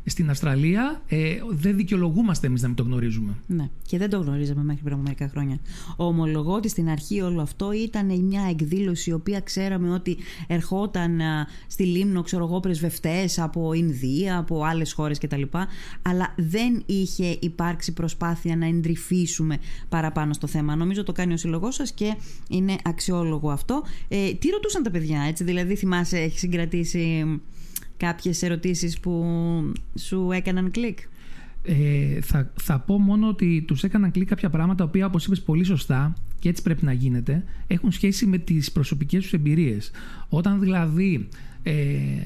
στην 0.05 0.31
Αυστραλία 0.31 1.03
ε, 1.09 1.37
δεν 1.51 1.77
δικαιολογούμαστε 1.77 2.47
εμείς 2.47 2.63
να 2.63 2.67
μην 2.69 2.77
το 2.77 2.83
γνωρίζουμε. 2.83 3.37
Ναι, 3.47 3.69
και 3.87 3.99
δεν 3.99 4.11
το 4.11 4.19
γνωρίζαμε 4.19 4.63
μέχρι 4.63 4.83
πριν 4.83 4.95
από 4.95 5.03
μερικά 5.03 5.29
χρόνια. 5.29 5.59
Ομολογώ 5.97 6.53
ότι 6.53 6.69
στην 6.69 6.89
αρχή 6.89 7.21
όλο 7.21 7.41
αυτό 7.41 7.73
ήταν 7.73 8.23
μια 8.23 8.47
εκδήλωση 8.51 9.11
η 9.11 9.13
οποία 9.13 9.41
ξέραμε 9.41 9.91
ότι 9.91 10.17
ερχόταν 10.47 11.21
στη 11.67 11.85
Λίμνο, 11.85 12.23
ξέρω 12.23 12.45
εγώ, 12.45 12.61
πρεσβευτές 12.61 13.39
από 13.39 13.73
Ινδία, 13.73 14.39
από 14.39 14.65
άλλες 14.65 14.93
χώρες 14.93 15.19
κτλ. 15.19 15.43
Αλλά 16.03 16.35
δεν 16.37 16.83
είχε 16.87 17.37
υπάρξει 17.41 17.93
προσπάθεια 17.93 18.57
να 18.57 18.67
εντρυφήσουμε 18.67 19.59
παραπάνω 19.89 20.33
στο 20.33 20.47
θέμα. 20.47 20.77
Νομίζω 20.77 21.03
το 21.03 21.13
κάνει 21.13 21.33
ο 21.33 21.37
σύλλογός 21.37 21.75
σας 21.75 21.93
και 21.93 22.17
είναι 22.49 22.77
αξιόλογο 22.85 23.51
αυτό. 23.51 23.83
Ε, 24.09 24.33
τι 24.33 24.49
ρωτούσαν 24.49 24.83
τα 24.83 24.91
παιδιά, 24.91 25.23
έτσι, 25.29 25.45
δηλαδή 25.45 25.75
θυμάσαι, 25.75 26.19
έχει 26.19 26.39
συγκρατήσει 26.39 27.25
κάποιες 27.97 28.43
ερωτήσεις 28.43 29.01
που 29.01 29.25
σου 29.99 30.31
έκαναν 30.33 30.71
κλικ; 30.71 30.99
Ε, 31.63 32.21
θα, 32.21 32.53
θα 32.61 32.79
πω 32.79 32.99
μόνο 32.99 33.29
ότι 33.29 33.65
τους 33.67 33.83
έκαναν 33.83 34.11
κλικ 34.11 34.29
κάποια 34.29 34.51
πράγματα 34.51 34.75
τα 34.75 34.85
οποία 34.85 35.07
όπως 35.07 35.27
είπες 35.27 35.43
πολύ 35.43 35.65
σωστά 35.65 36.15
και 36.39 36.49
έτσι 36.49 36.63
πρέπει 36.63 36.85
να 36.85 36.93
γίνεται 36.93 37.45
έχουν 37.67 37.93
σχέση 37.93 38.27
με 38.27 38.39
τις 38.39 38.73
προσωπικές 38.73 39.23
τους 39.23 39.33
εμπειρίες. 39.33 39.91
Όταν 40.29 40.61
δηλαδή 40.61 41.29
ε, 41.63 41.73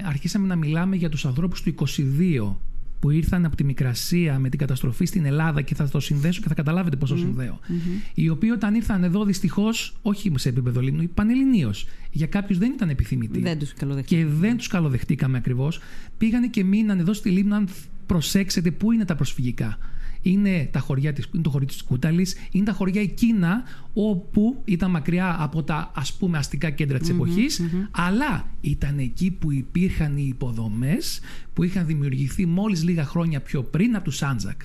αρχίσαμε 0.04 0.46
να 0.46 0.56
μιλάμε 0.56 0.96
για 0.96 1.08
τους 1.08 1.26
ανθρώπους 1.26 1.62
του 1.62 1.74
22 1.86 2.54
που 3.00 3.10
ήρθαν 3.10 3.44
από 3.44 3.56
τη 3.56 3.64
Μικρασία 3.64 4.38
με 4.38 4.48
την 4.48 4.58
καταστροφή 4.58 5.04
στην 5.04 5.24
Ελλάδα 5.24 5.62
και 5.62 5.74
θα 5.74 5.88
το 5.88 6.00
συνδέσω 6.00 6.40
και 6.40 6.48
θα 6.48 6.54
καταλάβετε 6.54 6.96
πώ 6.96 7.06
το 7.06 7.16
συνδεω 7.16 7.60
Οι 8.14 8.28
οποίοι 8.28 8.50
όταν 8.52 8.74
ήρθαν 8.74 9.04
εδώ 9.04 9.24
δυστυχώς, 9.24 9.96
όχι 10.02 10.32
σε 10.36 10.48
επίπεδο 10.48 10.80
Λίμνου, 10.80 11.08
πανελληνίω, 11.14 11.74
για 12.10 12.26
κάποιους 12.26 12.58
δεν 12.58 12.72
ήταν 12.72 12.88
επιθυμητοί. 12.88 13.40
Δεν 13.40 13.58
τους 13.58 13.72
και 14.06 14.26
δεν 14.26 14.56
τους 14.56 14.66
καλοδεχτήκαμε 14.66 15.38
ακριβώς. 15.38 15.80
Πήγανε 16.18 16.46
και 16.46 16.64
μείναν 16.64 16.98
εδώ 16.98 17.12
στη 17.12 17.30
Λίμνο, 17.30 17.56
αν 17.56 17.68
προσέξετε, 18.06 18.70
πού 18.70 18.92
είναι 18.92 19.04
τα 19.04 19.14
προσφυγικά 19.14 19.78
είναι, 20.22 20.68
τα 20.72 20.78
χωριά 20.78 21.12
της, 21.12 21.28
είναι 21.32 21.42
το 21.42 21.50
χωριό 21.50 21.66
της 21.66 21.82
Κούταλης, 21.82 22.36
είναι 22.50 22.64
τα 22.64 22.72
χωριά 22.72 23.00
εκείνα 23.00 23.62
όπου 23.92 24.62
ήταν 24.64 24.90
μακριά 24.90 25.36
από 25.38 25.62
τα 25.62 25.90
ας 25.94 26.12
πούμε 26.12 26.38
αστικά 26.38 26.70
κέντρα 26.70 26.98
της 26.98 27.08
εποχης 27.08 27.62
αλλά 27.90 28.46
ήταν 28.60 28.98
εκεί 28.98 29.30
που 29.30 29.52
υπήρχαν 29.52 30.16
οι 30.16 30.26
υποδομές 30.28 31.20
που 31.54 31.62
είχαν 31.62 31.86
δημιουργηθεί 31.86 32.46
μόλις 32.46 32.84
λίγα 32.84 33.04
χρόνια 33.04 33.40
πιο 33.40 33.62
πριν 33.62 33.94
από 33.94 34.04
τους 34.04 34.16
Σάντζακ. 34.16 34.60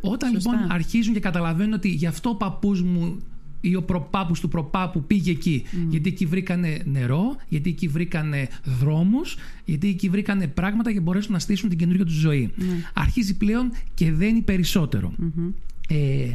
Όταν 0.00 0.32
λοιπόν 0.32 0.54
αρχίζουν 0.68 1.14
και 1.14 1.20
καταλαβαίνουν 1.20 1.72
ότι 1.72 1.88
γι' 1.88 2.06
αυτό 2.06 2.30
ο 2.30 2.36
παππούς 2.36 2.82
μου 2.82 3.18
ή 3.60 3.76
ο 3.76 3.82
προπάπους 3.82 4.40
του 4.40 4.48
προπάπου 4.48 5.04
πήγε 5.04 5.30
εκεί. 5.30 5.64
Γιατί 5.88 6.08
εκεί 6.08 6.26
βρήκανε 6.26 6.82
νερό, 6.84 7.36
γιατί 7.48 7.70
εκεί 7.70 7.88
βρήκανε 7.88 8.48
δρόμους, 8.64 9.36
γιατί 9.64 9.88
εκεί 9.88 10.08
βρήκανε 10.08 10.46
πράγματα 10.46 10.90
για 10.90 11.00
να 11.00 11.04
μπορέσουν 11.06 11.32
να 11.32 11.38
στήσουν 11.38 11.68
την 11.68 11.78
καινούργια 11.78 12.04
τους 12.04 12.14
ζωή. 12.14 12.52
Mm. 12.58 12.62
Αρχίζει 12.94 13.36
πλέον 13.36 13.72
και 13.94 14.12
δένει 14.12 14.42
Ε, 15.88 16.32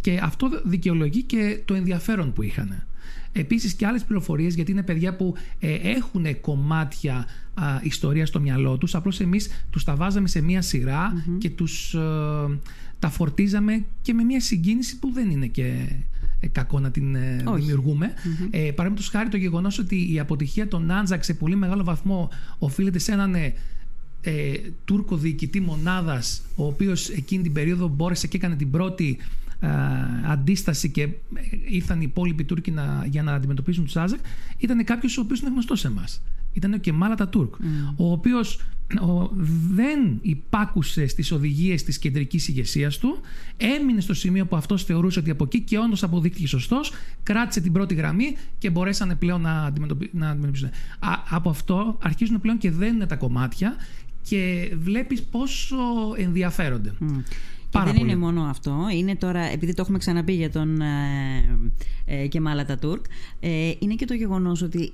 και 0.00 0.20
αυτό 0.22 0.50
δικαιολογεί 0.64 1.22
και 1.22 1.60
το 1.64 1.74
ενδιαφέρον 1.74 2.32
που 2.32 2.42
είχαν. 2.42 2.84
Επίσης 3.32 3.74
και 3.74 3.86
άλλες 3.86 4.04
πληροφορίες 4.04 4.54
γιατί 4.54 4.70
είναι 4.70 4.82
παιδιά 4.82 5.16
που 5.16 5.34
ε, 5.58 5.74
έχουν 5.74 6.40
κομμάτια 6.40 7.26
α, 7.54 7.80
ιστορία 7.82 8.26
στο 8.26 8.40
μυαλό 8.40 8.78
τους 8.78 8.94
απλώς 8.94 9.20
εμείς 9.20 9.64
τους 9.70 9.84
τα 9.84 9.94
βάζαμε 9.94 10.28
σε 10.28 10.40
μία 10.40 10.62
και 11.38 11.50
τους 11.50 11.94
ε, 11.94 11.98
τα 12.98 13.08
φορτίζαμε 13.08 13.84
και 14.02 14.12
με 14.12 14.22
μία 14.22 14.40
συγκίνηση 14.40 14.98
που 14.98 15.12
δεν 15.12 15.30
είναι 15.30 15.46
και 15.46 15.66
ε, 15.66 16.19
κακό 16.48 16.80
να 16.80 16.90
την 16.90 17.14
ε, 17.14 17.44
δημιουργούμε. 17.54 18.12
Mm-hmm. 18.14 18.48
Ε, 18.50 18.58
Παραδείγματο 18.58 19.10
χάρη 19.10 19.28
το 19.28 19.36
γεγονός 19.36 19.78
ότι 19.78 20.12
η 20.12 20.18
αποτυχία 20.18 20.68
των 20.68 20.90
Άντζακ 20.90 21.24
σε 21.24 21.34
πολύ 21.34 21.56
μεγάλο 21.56 21.84
βαθμό 21.84 22.30
οφείλεται 22.58 22.98
σε 22.98 23.12
έναν 23.12 23.34
ε, 23.34 23.54
ε, 24.22 24.52
Τούρκο 24.84 25.16
διοικητή 25.16 25.60
μονάδας, 25.60 26.42
ο 26.56 26.66
οποίος 26.66 27.08
εκείνη 27.08 27.42
την 27.42 27.52
περίοδο 27.52 27.88
μπόρεσε 27.88 28.26
και 28.26 28.36
έκανε 28.36 28.56
την 28.56 28.70
πρώτη 28.70 29.18
ε, 29.60 29.68
αντίσταση 30.26 30.90
και 30.90 31.08
ήρθαν 31.68 32.00
οι 32.00 32.04
υπόλοιποι 32.08 32.44
Τούρκοι 32.44 32.70
να, 32.70 33.06
για 33.10 33.22
να 33.22 33.32
αντιμετωπίσουν 33.32 33.84
τους 33.84 33.96
Άζακ, 33.96 34.20
ήταν 34.58 34.84
κάποιος 34.84 35.18
ο 35.18 35.20
οποίος 35.20 35.40
είναι 35.40 35.50
γνωστός 35.50 35.80
σε 35.80 35.86
εμάς. 35.86 36.22
Ήταν 36.52 36.72
ο 36.72 36.76
Κεμάλα 36.76 37.14
Τατούρκ, 37.14 37.54
mm. 37.54 37.94
ο 37.96 38.12
οποίος 38.12 38.60
δεν 39.70 40.18
υπάκουσε 40.22 41.06
στις 41.06 41.32
οδηγίες 41.32 41.82
της 41.82 41.98
κεντρικής 41.98 42.48
ηγεσίας 42.48 42.98
του, 42.98 43.20
έμεινε 43.56 44.00
στο 44.00 44.14
σημείο 44.14 44.46
που 44.46 44.56
αυτός 44.56 44.84
θεωρούσε 44.84 45.18
ότι 45.18 45.30
από 45.30 45.44
εκεί 45.44 45.60
και 45.60 45.78
όντως 45.78 46.02
αποδείχθηκε 46.02 46.46
σωστός, 46.46 46.92
κράτησε 47.22 47.60
την 47.60 47.72
πρώτη 47.72 47.94
γραμμή 47.94 48.36
και 48.58 48.70
μπορέσανε 48.70 49.14
πλέον 49.14 49.40
να, 49.40 49.64
αντιμετωπίσουν. 49.64 50.70
από 51.30 51.50
αυτό 51.50 51.98
αρχίζουν 52.02 52.40
πλέον 52.40 52.58
και 52.58 52.70
δεν 52.70 52.94
είναι 52.94 53.06
τα 53.06 53.16
κομμάτια 53.16 53.76
και 54.22 54.72
βλέπεις 54.78 55.22
πόσο 55.22 55.76
ενδιαφέρονται. 56.16 56.92
Mm. 57.00 57.22
Και 57.70 57.80
δεν 57.84 57.96
είναι 57.96 58.16
μόνο 58.16 58.42
αυτό. 58.42 58.86
Είναι 58.92 59.16
τώρα, 59.16 59.40
επειδή 59.40 59.74
το 59.74 59.82
έχουμε 59.82 59.98
ξαναπεί 59.98 60.32
για 60.32 60.50
τον 60.50 60.80
ε, 60.80 61.58
ε, 62.04 62.26
Κεμάλα 62.26 62.64
Τατούρκ, 62.64 63.04
ε, 63.40 63.72
είναι 63.78 63.94
και 63.94 64.04
το 64.04 64.14
γεγονός 64.14 64.62
ότι 64.62 64.92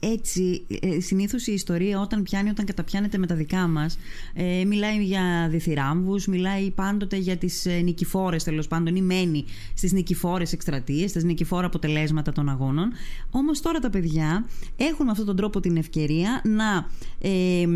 έτσι, 0.00 0.66
ε, 0.80 1.00
συνήθως 1.00 1.46
η 1.46 1.52
ιστορία 1.52 2.00
όταν 2.00 2.22
πιάνει, 2.22 2.50
όταν 2.50 2.64
καταπιάνεται 2.64 3.18
με 3.18 3.26
τα 3.26 3.34
δικά 3.34 3.66
μας, 3.66 3.98
ε, 4.34 4.64
μιλάει 4.64 5.04
για 5.04 5.48
διθυράμβους, 5.50 6.26
μιλάει 6.26 6.70
πάντοτε 6.70 7.16
για 7.16 7.36
τις 7.36 7.66
ε, 7.66 7.80
νικηφόρες 7.80 8.44
τέλος 8.44 8.68
πάντων 8.68 8.96
ή 8.96 9.02
μένει 9.02 9.44
στις 9.74 9.92
νικηφόρες 9.92 10.52
εκστρατείες, 10.52 11.10
στις 11.10 11.24
νικηφόρα 11.24 11.66
αποτελέσματα 11.66 12.32
των 12.32 12.48
αγώνων. 12.48 12.92
Όμως 13.30 13.60
τώρα 13.60 13.78
τα 13.78 13.90
παιδιά 13.90 14.46
έχουν 14.76 15.04
με 15.04 15.10
αυτόν 15.10 15.26
τον 15.26 15.36
τρόπο 15.36 15.60
την 15.60 15.76
ευκαιρία 15.76 16.42
να... 16.44 16.88
Ε, 17.18 17.66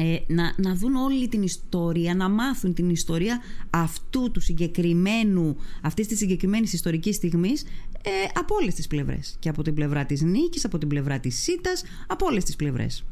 ε, 0.00 0.24
να, 0.26 0.54
να 0.56 0.74
δουν 0.74 0.94
όλη 0.94 1.28
την 1.28 1.42
ιστορία, 1.42 2.14
να 2.14 2.28
μάθουν 2.28 2.74
την 2.74 2.90
ιστορία 2.90 3.40
αυτού 3.70 4.30
του 4.30 4.40
συγκεκριμένου, 4.40 5.56
αυτής 5.82 6.06
της 6.06 6.18
συγκεκριμένης 6.18 6.72
ιστορικής 6.72 7.16
στιγμής 7.16 7.62
ε, 8.02 8.10
από 8.34 8.54
όλες 8.60 8.74
τις 8.74 8.86
πλευρές. 8.86 9.36
Και 9.38 9.48
από 9.48 9.62
την 9.62 9.74
πλευρά 9.74 10.04
της 10.04 10.22
νίκης, 10.22 10.64
από 10.64 10.78
την 10.78 10.88
πλευρά 10.88 11.20
της 11.20 11.42
ΣΥΤΑς, 11.42 11.82
από 12.06 12.26
όλες 12.26 12.44
τις 12.44 12.56
πλευρές. 12.56 13.04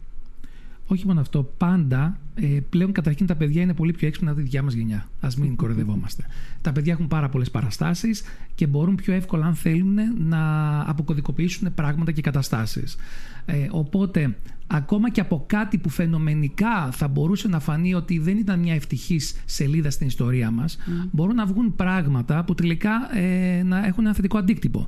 Όχι 0.90 1.07
μόνο 1.07 1.21
αυτό, 1.21 1.52
πάντα 1.57 2.18
ε, 2.35 2.47
πλέον 2.68 2.92
καταρχήν 2.92 3.26
τα 3.26 3.35
παιδιά 3.35 3.62
είναι 3.62 3.75
πολύ 3.75 3.92
πιο 3.92 4.07
έξυπνα 4.07 4.30
από 4.30 4.38
τη 4.38 4.45
δικιά 4.45 4.62
μας 4.62 4.75
γενιά. 4.75 5.09
Α 5.21 5.28
μην 5.38 5.57
κοροϊδευόμαστε. 5.61 6.25
Τα 6.61 6.73
παιδιά 6.73 6.92
έχουν 6.92 7.09
πάρα 7.09 7.28
πολλές 7.28 7.50
παραστάσεις 7.50 8.23
και 8.54 8.66
μπορούν 8.66 8.95
πιο 8.95 9.14
εύκολα, 9.14 9.47
αν 9.47 9.54
θέλουν, 9.54 9.97
να 10.18 10.80
αποκωδικοποιήσουν 10.80 11.75
πράγματα 11.75 12.12
και 12.12 12.21
καταστάσεις. 12.21 12.97
Ε, 13.45 13.66
οπότε, 13.71 14.37
ακόμα 14.66 15.11
και 15.11 15.21
από 15.21 15.45
κάτι 15.47 15.78
που 15.78 15.88
φαινομενικά 15.88 16.90
θα 16.92 17.09
μπορούσε 17.09 17.49
να 17.49 17.61
φανεί 17.61 17.95
ότι 17.95 18.18
δεν 18.18 18.37
ήταν 18.37 18.59
μια 18.59 18.75
ευτυχής 18.75 19.42
σελίδα 19.45 19.90
στην 19.90 20.07
ιστορία 20.07 20.50
μας, 20.50 20.78
μπορούν 21.11 21.35
να 21.35 21.47
βγουν 21.47 21.75
πράγματα 21.76 22.45
που 22.45 22.54
τελικά 22.54 23.18
ε, 23.18 23.62
να 23.62 23.87
έχουν 23.87 24.04
ένα 24.04 24.14
θετικό 24.14 24.38
αντίκτυπο. 24.38 24.87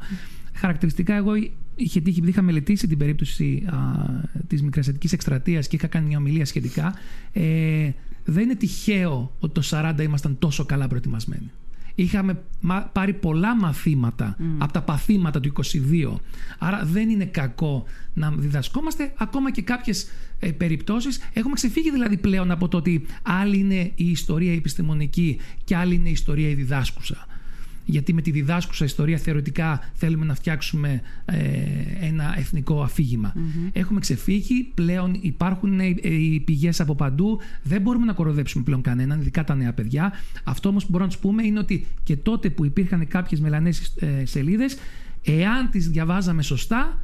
Χαρακτηριστικά, 0.53 1.15
εγώ 1.15 1.33
είχε 1.77 2.01
τύχει, 2.01 2.23
είχα 2.27 2.43
μελετήσει 2.43 2.87
την 2.87 2.99
περίπτωση 2.99 3.65
της 4.47 4.63
μικρασιατικής 4.63 5.13
εκστρατείας 5.13 5.69
και 5.69 5.77
είχα 5.77 5.87
κάνει 5.87 6.07
μια 6.07 6.19
ομιλία 6.19 6.45
σχετικά. 6.45 6.95
Ε, 7.33 7.91
δεν 8.25 8.43
είναι 8.43 8.55
τυχαίο 8.55 9.33
ότι 9.39 9.61
το 9.61 9.63
40 9.71 10.03
ήμασταν 10.03 10.39
τόσο 10.39 10.65
καλά 10.65 10.89
προετοιμασμένοι. 10.89 11.51
Είχαμε 11.95 12.43
πάρει 12.93 13.13
πολλά 13.13 13.57
μαθήματα 13.57 14.37
mm. 14.39 14.43
από 14.59 14.73
τα 14.73 14.83
παθήματα 14.83 15.41
του 15.41 15.53
22. 15.53 16.17
Άρα 16.59 16.85
δεν 16.85 17.09
είναι 17.09 17.25
κακό 17.25 17.85
να 18.15 18.31
διδασκόμαστε 18.31 19.13
ακόμα 19.17 19.51
και 19.51 19.63
κάποιες 19.63 20.07
ε, 20.39 20.51
περιπτώσεις. 20.51 21.19
Έχουμε 21.33 21.55
ξεφύγει 21.55 21.91
δηλαδή 21.91 22.17
πλέον 22.17 22.51
από 22.51 22.69
το 22.69 22.77
ότι 22.77 23.07
άλλη 23.23 23.59
είναι 23.59 23.93
η 23.95 24.11
ιστορία 24.11 24.53
επιστημονική 24.53 25.39
και 25.65 25.77
άλλη 25.77 25.95
είναι 25.95 26.09
η 26.09 26.13
ιστορία 26.13 26.49
η 26.49 26.55
διδάσκουσα 26.55 27.27
γιατί 27.91 28.15
με 28.15 28.23
τη 28.23 28.31
διδάσκουσα 28.31 28.85
ιστορία 28.85 29.19
θεωρητικά 29.19 29.91
θέλουμε 29.95 30.25
να 30.25 30.35
φτιάξουμε 30.35 31.01
ε, 31.25 31.37
ένα 32.01 32.35
εθνικό 32.39 32.89
Έχουμε 33.73 34.01
ξεφύγει, 34.01 34.73
πλέον 34.75 35.19
υπάρχουν 35.21 35.81
ε, 35.81 35.95
οι 36.03 36.41
πηγές 36.41 36.81
από 36.81 36.95
παντού, 36.95 37.39
δεν 37.63 37.81
μπορούμε 37.81 38.05
να 38.05 38.13
κοροδέψουμε 38.13 38.65
πλέον 38.65 38.83
κανέναν, 38.83 39.21
ειδικά 39.21 39.45
τα 39.45 39.55
νέα 39.55 39.73
παιδιά. 39.73 40.13
Αυτό 40.45 40.69
όμως 40.69 40.83
που 40.83 40.91
μπορούμε 40.91 41.11
να 41.11 41.17
τους 41.17 41.27
πούμε 41.27 41.47
είναι 41.47 41.59
ότι 41.59 41.87
και 42.03 42.17
τότε 42.17 42.51
που 42.51 42.65
υπήρχαν 42.65 43.09
κάποιες 43.09 43.41
μελανές 43.41 43.97
ε, 44.01 44.25
σελίδες, 44.25 44.77
εάν 45.25 45.71
τις 45.71 45.89
διαβάζαμε 45.89 46.43
σωστά, 46.43 46.99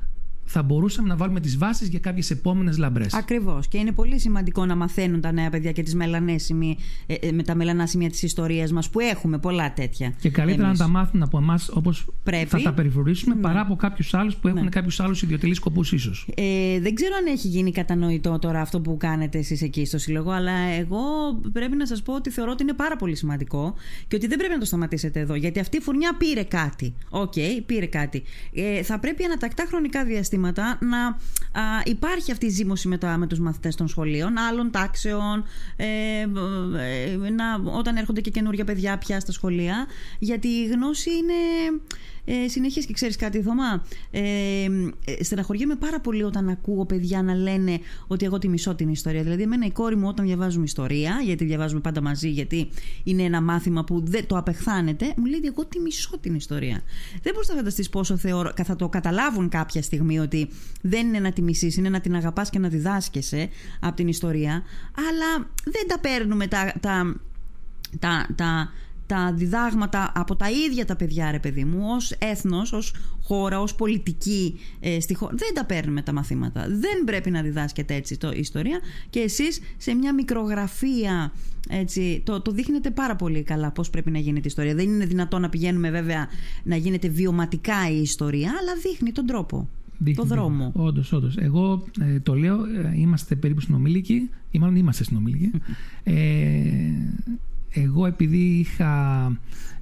θα 0.46 0.62
μπορούσαμε 0.62 1.08
να 1.08 1.16
βάλουμε 1.16 1.40
τις 1.40 1.58
βάσεις 1.58 1.88
για 1.88 1.98
κάποιες 1.98 2.30
επόμενες 2.30 2.78
λαμπρές. 2.78 3.14
Ακριβώς. 3.14 3.68
Και 3.68 3.78
είναι 3.78 3.92
πολύ 3.92 4.18
σημαντικό 4.18 4.66
να 4.66 4.76
μαθαίνουν 4.76 5.20
τα 5.20 5.32
νέα 5.32 5.50
παιδιά 5.50 5.72
και 5.72 5.82
τις 5.82 5.96
σημεία, 6.36 6.76
ε, 7.06 7.14
ε, 7.14 7.32
με 7.32 7.42
τα 7.42 7.54
μελανά 7.54 7.86
σημεία 7.86 8.10
της 8.10 8.22
ιστορίας 8.22 8.72
μας, 8.72 8.90
που 8.90 9.00
έχουμε 9.00 9.38
πολλά 9.38 9.72
τέτοια. 9.72 10.14
Και 10.20 10.30
καλύτερα 10.30 10.66
εμείς. 10.66 10.78
να 10.78 10.84
τα 10.84 10.90
μάθουν 10.90 11.22
από 11.22 11.38
εμάς 11.38 11.68
όπως 11.68 12.06
θα 12.46 12.62
τα 12.62 12.72
περιφρουρήσουμε 12.72 13.34
ναι. 13.34 13.40
παρά 13.40 13.60
από 13.60 13.76
κάποιους 13.76 14.14
άλλους 14.14 14.36
που 14.36 14.48
έχουν 14.48 14.62
ναι. 14.62 14.68
κάποιους 14.68 15.00
άλλους 15.00 15.22
ιδιωτελείς 15.22 15.56
σκοπούς, 15.56 15.92
ίσως. 15.92 16.28
Ε, 16.34 16.80
δεν 16.80 16.94
ξέρω 16.94 17.12
αν 17.18 17.32
έχει 17.32 17.48
γίνει 17.48 17.72
κατανοητό 17.72 18.38
τώρα 18.38 18.60
αυτό 18.60 18.80
που 18.80 18.96
κάνετε 18.96 19.38
εσείς 19.38 19.62
εκεί 19.62 19.84
στο 19.84 19.98
Σύλλογο, 19.98 20.30
αλλά 20.30 20.52
εγώ 20.52 20.98
πρέπει 21.52 21.76
να 21.76 21.86
σας 21.86 22.02
πω 22.02 22.14
ότι 22.14 22.30
θεωρώ 22.30 22.50
ότι 22.50 22.62
είναι 22.62 22.74
πάρα 22.74 22.96
πολύ 22.96 23.16
σημαντικό 23.16 23.74
και 24.08 24.16
ότι 24.16 24.26
δεν 24.26 24.38
πρέπει 24.38 24.52
να 24.52 24.58
το 24.58 24.66
σταματήσετε 24.66 25.20
εδώ. 25.20 25.34
Γιατί 25.34 25.60
αυτή 25.60 25.76
η 25.76 25.80
φουρνιά 25.80 26.16
πήρε 26.18 26.42
κάτι. 26.42 26.94
OK, 27.08 27.32
okay, 27.36 27.62
πήρε 27.66 27.86
κάτι. 27.86 28.22
Ε, 28.54 28.82
θα 28.82 28.98
πρέπει 28.98 29.24
ανά 29.24 29.39
τακτά 29.39 29.64
χρονικά 29.68 30.04
διαστήματα 30.04 30.35
να 30.36 31.06
α, 31.60 31.82
υπάρχει 31.84 32.32
αυτή 32.32 32.46
η 32.46 32.48
ζύμωση 32.48 32.88
με, 32.88 32.98
τα, 32.98 33.16
με 33.16 33.26
τους 33.26 33.38
μαθητές 33.38 33.74
των 33.74 33.88
σχολείων, 33.88 34.38
άλλων 34.38 34.70
τάξεων, 34.70 35.44
ε, 35.76 35.86
ε, 35.86 37.30
να, 37.30 37.70
όταν 37.78 37.96
έρχονται 37.96 38.20
και 38.20 38.30
καινούργια 38.30 38.64
παιδιά 38.64 38.98
πια 38.98 39.20
στα 39.20 39.32
σχολεία, 39.32 39.86
γιατί 40.18 40.48
η 40.48 40.66
γνώση 40.66 41.10
είναι 41.10 41.34
ε, 42.28 42.48
συνεχής 42.48 42.86
και 42.86 42.92
ξέρεις 42.92 43.16
κάτι 43.16 43.42
Θωμά; 43.42 43.84
Ε, 44.10 44.20
ε, 45.04 45.24
στεναχωριέμαι 45.24 45.76
πάρα 45.76 46.00
πολύ 46.00 46.22
όταν 46.22 46.48
ακούω 46.48 46.86
παιδιά 46.86 47.22
να 47.22 47.34
λένε 47.34 47.78
ότι 48.06 48.24
εγώ 48.24 48.38
τη 48.38 48.48
μισώ 48.48 48.74
την 48.74 48.88
ιστορία. 48.88 49.22
Δηλαδή 49.22 49.42
εμένα 49.42 49.66
η 49.66 49.70
κόρη 49.70 49.96
μου 49.96 50.08
όταν 50.08 50.26
διαβάζουμε 50.26 50.64
ιστορία 50.64 51.20
γιατί 51.24 51.44
διαβάζουμε 51.44 51.80
πάντα 51.80 52.00
μαζί 52.02 52.28
γιατί 52.28 52.68
είναι 53.04 53.22
ένα 53.22 53.40
μάθημα 53.40 53.84
που 53.84 54.02
δεν 54.04 54.26
το 54.26 54.36
απεχθάνεται 54.36 55.14
μου 55.16 55.24
λέει 55.24 55.40
εγώ 55.44 55.64
τη 55.64 55.78
μισώ 55.80 56.18
την 56.18 56.34
ιστορία 56.34 56.82
δεν 57.22 57.32
μπορείς 57.32 57.48
να 57.48 57.54
φανταστείς 57.54 57.88
πόσο 57.88 58.16
θεωρώ, 58.16 58.52
θα 58.64 58.76
το 58.76 58.88
καταλάβουν 58.88 59.48
κάποια 59.48 59.82
στιγμή 59.82 60.18
ότι 60.18 60.48
δεν 60.82 61.06
είναι 61.06 61.18
να 61.18 61.32
τη 61.32 61.42
μισείς 61.42 61.76
είναι 61.76 61.88
να 61.88 62.00
την 62.00 62.16
αγαπάς 62.16 62.50
και 62.50 62.58
να 62.58 62.68
διδάσκεσαι 62.68 63.48
από 63.80 63.96
την 63.96 64.08
ιστορία 64.08 64.62
αλλά 64.94 65.48
δεν 65.64 65.86
τα 65.88 65.98
παίρνουμε 65.98 66.46
τα, 66.46 66.72
τα, 66.80 67.20
τα, 67.98 68.26
τα 68.34 68.72
τα 69.06 69.32
διδάγματα 69.32 70.12
από 70.14 70.36
τα 70.36 70.50
ίδια 70.50 70.84
τα 70.84 70.96
παιδιά, 70.96 71.30
ρε 71.30 71.38
παιδί 71.38 71.64
μου, 71.64 71.78
ως 71.96 72.10
έθνος, 72.10 72.72
ως 72.72 72.94
χώρα, 73.22 73.60
ως 73.60 73.74
πολιτική 73.74 74.60
ε, 74.80 75.00
στη 75.00 75.14
χώρα. 75.14 75.34
Δεν 75.36 75.54
τα 75.54 75.64
παίρνουμε 75.64 76.02
τα 76.02 76.12
μαθήματα. 76.12 76.66
Δεν 76.68 77.04
πρέπει 77.04 77.30
να 77.30 77.42
διδάσκεται 77.42 77.94
έτσι 77.94 78.18
το 78.18 78.30
ιστορία 78.34 78.78
και 79.10 79.20
εσείς 79.20 79.60
σε 79.76 79.94
μια 79.94 80.14
μικρογραφία 80.14 81.32
έτσι, 81.68 82.22
το, 82.24 82.40
το 82.40 82.50
δείχνετε 82.52 82.90
πάρα 82.90 83.16
πολύ 83.16 83.42
καλά 83.42 83.70
πώς 83.70 83.90
πρέπει 83.90 84.10
να 84.10 84.18
γίνεται 84.18 84.42
η 84.44 84.46
ιστορία. 84.46 84.74
Δεν 84.74 84.88
είναι 84.88 85.04
δυνατόν 85.04 85.40
να 85.40 85.48
πηγαίνουμε 85.48 85.90
βέβαια 85.90 86.26
να 86.62 86.76
γίνεται 86.76 87.08
βιωματικά 87.08 87.90
η 87.90 88.00
ιστορία, 88.00 88.48
αλλά 88.60 88.80
δείχνει 88.82 89.12
τον 89.12 89.26
τρόπο. 89.26 89.68
Δείχνει, 89.98 90.14
το 90.14 90.34
δρόμο. 90.34 90.72
Όντως, 90.74 91.12
όντως. 91.12 91.36
Εγώ 91.36 91.84
ε, 92.00 92.20
το 92.20 92.34
λέω, 92.34 92.64
ε, 92.64 92.92
είμαστε 92.96 93.34
περίπου 93.34 93.60
συνομήλικοι, 93.60 94.30
ή 94.50 94.58
μάλλον 94.58 94.76
είμαστε 94.76 95.04
συνομήλικοι. 95.04 95.50
ε, 96.02 96.14
εγώ 97.82 98.06
επειδή 98.06 98.38
είχα 98.38 99.32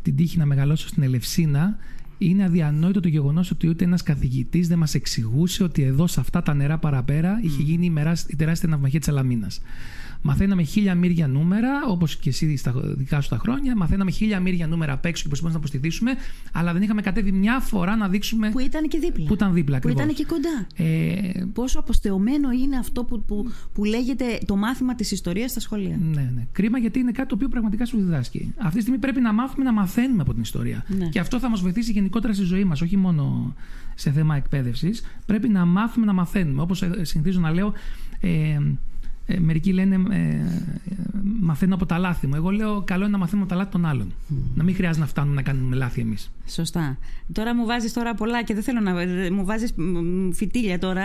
την 0.03 0.17
τύχη 0.17 0.39
να 0.39 0.47
μεγαλώσω 0.47 0.89
στην 0.89 1.03
Ελευσίνα 1.03 1.77
είναι 2.19 2.45
αδιανόητο 2.45 3.01
το 3.01 3.09
γεγονός 3.09 3.51
ότι 3.51 3.69
ούτε 3.69 3.85
ένας 3.85 4.03
καθηγητής 4.03 4.69
δεν 4.69 4.79
μας 4.79 4.95
εξηγούσε 4.95 5.63
ότι 5.63 5.83
εδώ 5.83 6.07
σε 6.07 6.21
αυτά 6.21 6.43
τα 6.43 6.55
νερά 6.55 6.79
παραπέρα 6.79 7.39
είχε 7.43 7.63
γίνει 7.63 7.93
η 8.27 8.37
τεράστια 8.37 8.69
ναυμαχία 8.69 8.99
της 8.99 9.09
Αλαμίνας. 9.09 9.61
Μαθαίναμε 10.27 10.63
χίλια 10.63 10.95
μύρια 10.95 11.27
νούμερα, 11.27 11.71
όπως 11.87 12.17
και 12.17 12.29
εσύ 12.29 12.57
στα 12.57 12.75
δικά 12.97 13.21
σου 13.21 13.29
τα 13.29 13.37
χρόνια. 13.37 13.77
Μαθαίναμε 13.77 14.11
χίλια 14.11 14.41
μύρια 14.41 14.67
νούμερα 14.67 14.93
απ' 14.93 15.05
έξω 15.05 15.23
και 15.23 15.29
πώς 15.29 15.43
να 15.43 15.57
αποστηθήσουμε, 15.57 16.11
αλλά 16.53 16.73
δεν 16.73 16.83
είχαμε 16.83 17.03
κατέβει 17.03 17.33
μια 17.33 17.61
φορά 17.61 17.97
να 17.97 18.09
δείξουμε. 18.09 18.51
Που 18.51 18.59
ήταν 18.59 18.89
και 18.89 18.99
δίπλα. 18.99 19.27
Που 19.27 19.35
ήταν 19.35 19.53
δίπλα, 19.53 19.79
Που 19.79 19.89
ήταν 19.89 20.15
και 20.15 20.25
κοντά. 20.25 20.67
Ε... 20.77 21.45
Πόσο 21.53 21.79
αποστεωμένο 21.79 22.51
είναι 22.51 22.77
αυτό 22.77 23.05
που, 23.05 23.25
που, 23.25 23.53
που 23.73 23.85
λέγεται 23.85 24.25
το 24.47 24.57
μάθημα 24.57 24.95
της 24.95 25.11
ιστορίας 25.11 25.51
στα 25.51 25.61
σχολεία. 25.61 25.99
Ναι, 26.01 26.31
ναι. 26.35 26.47
Κρίμα 26.53 26.79
γιατί 26.79 26.99
είναι 26.99 27.13
κάτι 27.13 27.29
το 27.29 27.35
οποίο 27.35 27.49
πραγματικά 27.49 27.85
σου 27.85 27.97
διδάσκει. 27.97 28.53
Αυτή 28.57 28.75
τη 28.75 28.81
στιγμή 28.81 28.99
πρέπει 28.99 29.21
να 29.21 29.33
μάθουμε 29.33 29.65
να 29.65 29.73
μαθαίνουμε 29.73 30.23
από 30.23 30.33
την 30.33 30.43
ιστορία. 30.43 30.85
Ναι. 30.89 31.09
Και 31.09 31.19
αυτό 31.19 31.39
θα 31.39 31.49
μας 31.49 31.61
βοηθήσει 31.61 31.93
γενικότερα 31.93 32.33
στη 32.33 32.45
ζωή 32.45 32.65
μας, 32.65 32.81
όχι 32.81 32.97
μόνο 32.97 33.55
σε 33.95 34.11
θέμα 34.11 34.37
εκπαίδευσης. 34.37 35.05
Πρέπει 35.27 35.49
να 35.49 35.65
μάθουμε 35.65 36.07
να 36.07 36.13
μαθαίνουμε. 36.13 36.63
Όπως 36.63 36.85
συνηθίζω 37.03 37.41
να 37.41 37.51
λέω, 37.51 37.73
ε, 38.21 38.59
ε, 39.27 39.39
μερικοί 39.39 39.73
λένε 39.73 39.95
ε, 39.95 40.37
μαθαίνω 41.41 41.75
από 41.75 41.87
τα 41.87 41.99
λάθη 41.99 42.27
μου. 42.27 42.35
Εγώ 42.35 42.51
λέω 42.51 42.83
καλό 42.83 43.03
είναι 43.03 43.13
να 43.13 43.19
μαθαίνουμε 43.19 43.43
από 43.45 43.53
τα 43.53 43.59
λάθη 43.59 43.73
των 43.73 43.85
άλλων. 43.87 44.13
Να 44.55 44.63
μην 44.63 44.75
χρειάζεται 44.75 45.01
να 45.01 45.07
φτάνουμε 45.07 45.35
να 45.35 45.43
κάνουμε 45.43 45.77
λάθη 45.77 46.01
εμείς. 46.01 46.31
Σωστά. 46.47 46.99
Τώρα 47.33 47.55
μου 47.55 47.67
βάζεις 47.67 47.93
τώρα 47.93 48.15
πολλά 48.15 48.43
και 48.43 48.55
δεν 48.55 48.63
θέλω 48.63 48.81
να. 48.81 48.93
Μου 49.33 49.45
βάζεις 49.45 49.75
φυτίλια 50.33 50.79
τώρα 50.79 51.05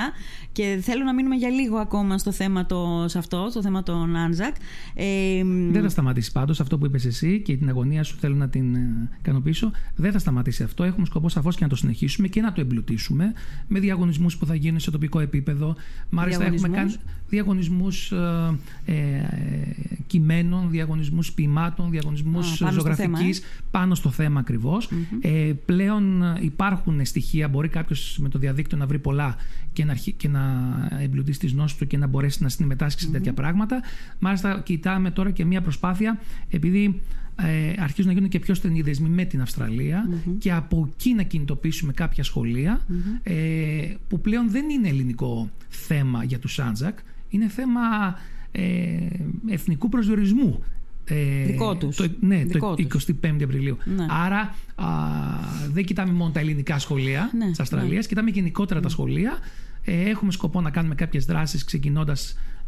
και 0.52 0.80
θέλω 0.82 1.04
να 1.04 1.14
μείνουμε 1.14 1.36
για 1.36 1.50
λίγο 1.50 1.78
ακόμα 1.78 2.18
στο 2.18 2.32
θέμα 2.32 2.66
το, 2.66 3.06
σε 3.08 3.18
αυτό, 3.18 3.48
στο 3.50 3.62
θέμα 3.62 3.84
των 3.84 4.16
Άνζακ. 4.16 4.56
Ε, 4.94 5.44
δεν 5.72 5.82
θα 5.82 5.90
σταματήσει 5.90 6.32
πάντως 6.32 6.60
αυτό 6.60 6.78
που 6.78 6.86
είπες 6.86 7.06
εσύ 7.06 7.42
και 7.42 7.58
την 7.58 7.70
αγωνία 7.70 8.04
σου 8.04 8.18
θέλω 8.20 8.36
να 8.36 8.50
την 8.50 8.76
ε, 8.76 9.10
ικανοποιήσω. 9.20 9.72
Δεν 9.96 10.12
θα 10.12 10.20
σταματήσει 10.20 10.64
αυτό. 10.64 10.84
Έχουμε 10.84 11.06
σκοπό 11.06 11.30
σαφώς 11.30 11.56
και 11.56 11.64
να 11.64 11.70
το 11.70 11.76
συνεχίσουμε 11.76 12.28
και 12.28 12.42
να 12.42 12.52
το 12.52 12.62
εμπλουτίσουμε 12.62 13.34
με 13.68 13.80
διαγωνισμούς 13.80 14.38
που 14.38 14.46
θα 14.46 14.56
γίνουν 14.56 14.80
σε 14.80 14.92
τοπικό 14.92 15.20
επίπεδο. 15.20 15.76
Μάλιστα, 16.10 16.46
έχουμε 16.46 16.70
κάνει 16.70 16.94
διαγωνισμούς 17.30 18.09
ε, 18.12 18.58
ε, 18.86 19.22
κειμένων, 20.08 20.70
διαγωνισμούς 20.70 21.34
ποιημάτων, 21.34 21.90
διαγωνισμούς 21.90 22.62
ζωγραφικής 22.72 23.42
πάνω 23.72 23.96
στο 23.96 24.10
θέμα 24.10 24.40
ακριβώς. 24.40 24.90
Ε, 25.22 25.54
πλέον 25.66 26.24
υπάρχουν 26.40 27.06
στοιχεία, 27.06 27.48
μπορεί 27.48 27.68
κάποιος 27.68 28.18
με 28.22 28.30
το 28.30 28.40
διαδίκτυο 28.40 28.78
να 28.78 28.86
βρει 28.86 29.00
πολλά 29.00 29.36
και 29.74 29.86
να, 29.86 29.94
και 30.18 30.28
να 30.28 30.42
εμπλουτίσει 31.02 31.40
τις 31.40 31.52
γνώσεις 31.52 31.78
του 31.78 31.88
και 31.88 31.98
να 31.98 32.08
μπορέσει 32.08 32.44
να 32.44 32.50
συμμετάσχει 32.50 33.02
σε 33.02 33.10
τέτοια 33.10 33.34
πράγματα. 33.34 33.82
Μάλιστα, 34.20 34.62
κοιτάμε 34.66 35.12
τώρα 35.12 35.32
και 35.32 35.46
μια 35.46 35.62
προσπάθεια, 35.62 36.20
επειδή 36.50 37.02
ε, 37.48 37.74
αρχίζουν 37.78 38.06
να 38.06 38.14
γίνουν 38.14 38.30
και 38.30 38.40
πιο 38.40 38.54
στενοί 38.54 38.82
δεσμοί 38.82 39.10
με 39.10 39.26
την 39.26 39.42
αυστραλια 39.42 40.10
και 40.38 40.52
από 40.52 40.90
εκεί 40.92 41.14
να 41.14 41.24
κινητοποιήσουμε 41.24 41.94
κάποια 41.94 42.24
ε, 43.24 43.34
που 44.08 44.22
πλέον 44.22 44.52
δεν 44.52 44.70
είναι 44.70 44.88
ελληνικό 44.88 45.50
θέμα 45.70 46.24
για 46.24 46.40
τους 46.40 46.54
Σάντζακ, 46.54 46.98
είναι 47.30 47.48
θέμα 47.48 47.82
ε, 48.52 48.62
εθνικού 49.50 49.90
προσδιορισμού. 49.90 50.64
Ε, 51.06 51.46
Δικό 51.46 51.76
τους. 51.76 51.96
Το, 51.96 52.08
ναι, 52.20 52.46
το 52.46 52.76
25 53.24 53.44
Απριλίου. 53.44 53.78
Ναι. 53.96 54.06
Άρα 54.10 54.56
α, 54.76 54.86
δεν 55.72 55.86
κοιτάμε 55.86 56.12
μόνο 56.12 56.32
τα 56.32 56.40
ελληνικά 56.40 56.80
σχολεία 56.80 57.32
ναι, 57.38 57.50
της 57.50 57.60
Αυστραλίας, 57.60 58.04
ναι. 58.04 58.08
κοιτάμε 58.08 58.30
γενικότερα 58.30 58.80
τα 58.80 58.86
ναι. 58.86 58.92
σχολεία. 58.92 59.38
Ε, 59.84 60.10
έχουμε 60.10 60.32
σκοπό 60.32 60.62
να 60.62 60.70
κάνουμε 60.70 60.96
κάποιες 60.96 61.26
δράσεις 61.26 61.64
ξεκινώντας 61.64 62.32
ε, 62.32 62.59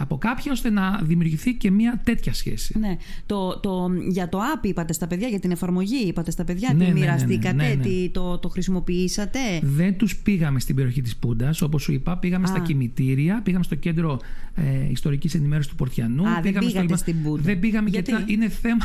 από 0.00 0.18
κάποια 0.18 0.52
ώστε 0.52 0.70
να 0.70 1.00
δημιουργηθεί 1.02 1.54
και 1.54 1.70
μια 1.70 2.00
τέτοια 2.04 2.32
σχέση. 2.32 2.78
Ναι. 2.78 2.96
Το, 3.26 3.60
το, 3.60 3.90
για 4.08 4.28
το 4.28 4.38
app 4.38 4.66
είπατε 4.66 4.92
στα 4.92 5.06
παιδιά, 5.06 5.28
για 5.28 5.40
την 5.40 5.50
εφαρμογή 5.50 6.06
είπατε 6.06 6.30
στα 6.30 6.44
παιδιά, 6.44 6.68
ναι, 6.72 6.78
τι 6.78 6.84
ναι, 6.84 6.92
ναι, 6.92 7.00
μοιραστήκατε, 7.00 7.52
ναι, 7.52 7.74
ναι, 7.74 7.82
τι, 7.82 8.08
το, 8.08 8.38
το 8.38 8.48
χρησιμοποιήσατε; 8.48 9.38
Δεν 9.62 9.96
τους 9.96 10.16
πήγαμε 10.16 10.60
στην 10.60 10.74
περιοχή 10.74 11.00
της 11.02 11.16
Πούντας, 11.16 11.62
όπως 11.62 11.82
σου 11.82 11.92
είπα, 11.92 12.18
πήγαμε 12.18 12.46
στα 12.46 12.58
κημητήρια, 12.60 13.40
πήγαμε 13.42 13.64
στο 13.64 13.74
κέντρο 13.74 14.20
ε, 14.54 14.90
ιστορικής 14.90 15.34
ενημέρωσης 15.34 15.70
του 15.70 15.76
Πορτιανού. 15.76 16.28
Α, 16.28 16.40
πήγαμε 16.40 16.66
δεν 16.66 16.72
πήγατε 16.72 16.96
στην 16.96 17.22
Πούντα. 17.22 17.42
Δεν 17.42 17.60
πήγαμε 17.60 17.88
γιατί, 17.88 18.10
γιατί 18.10 18.32
είναι 18.32 18.48
θέμα, 18.48 18.84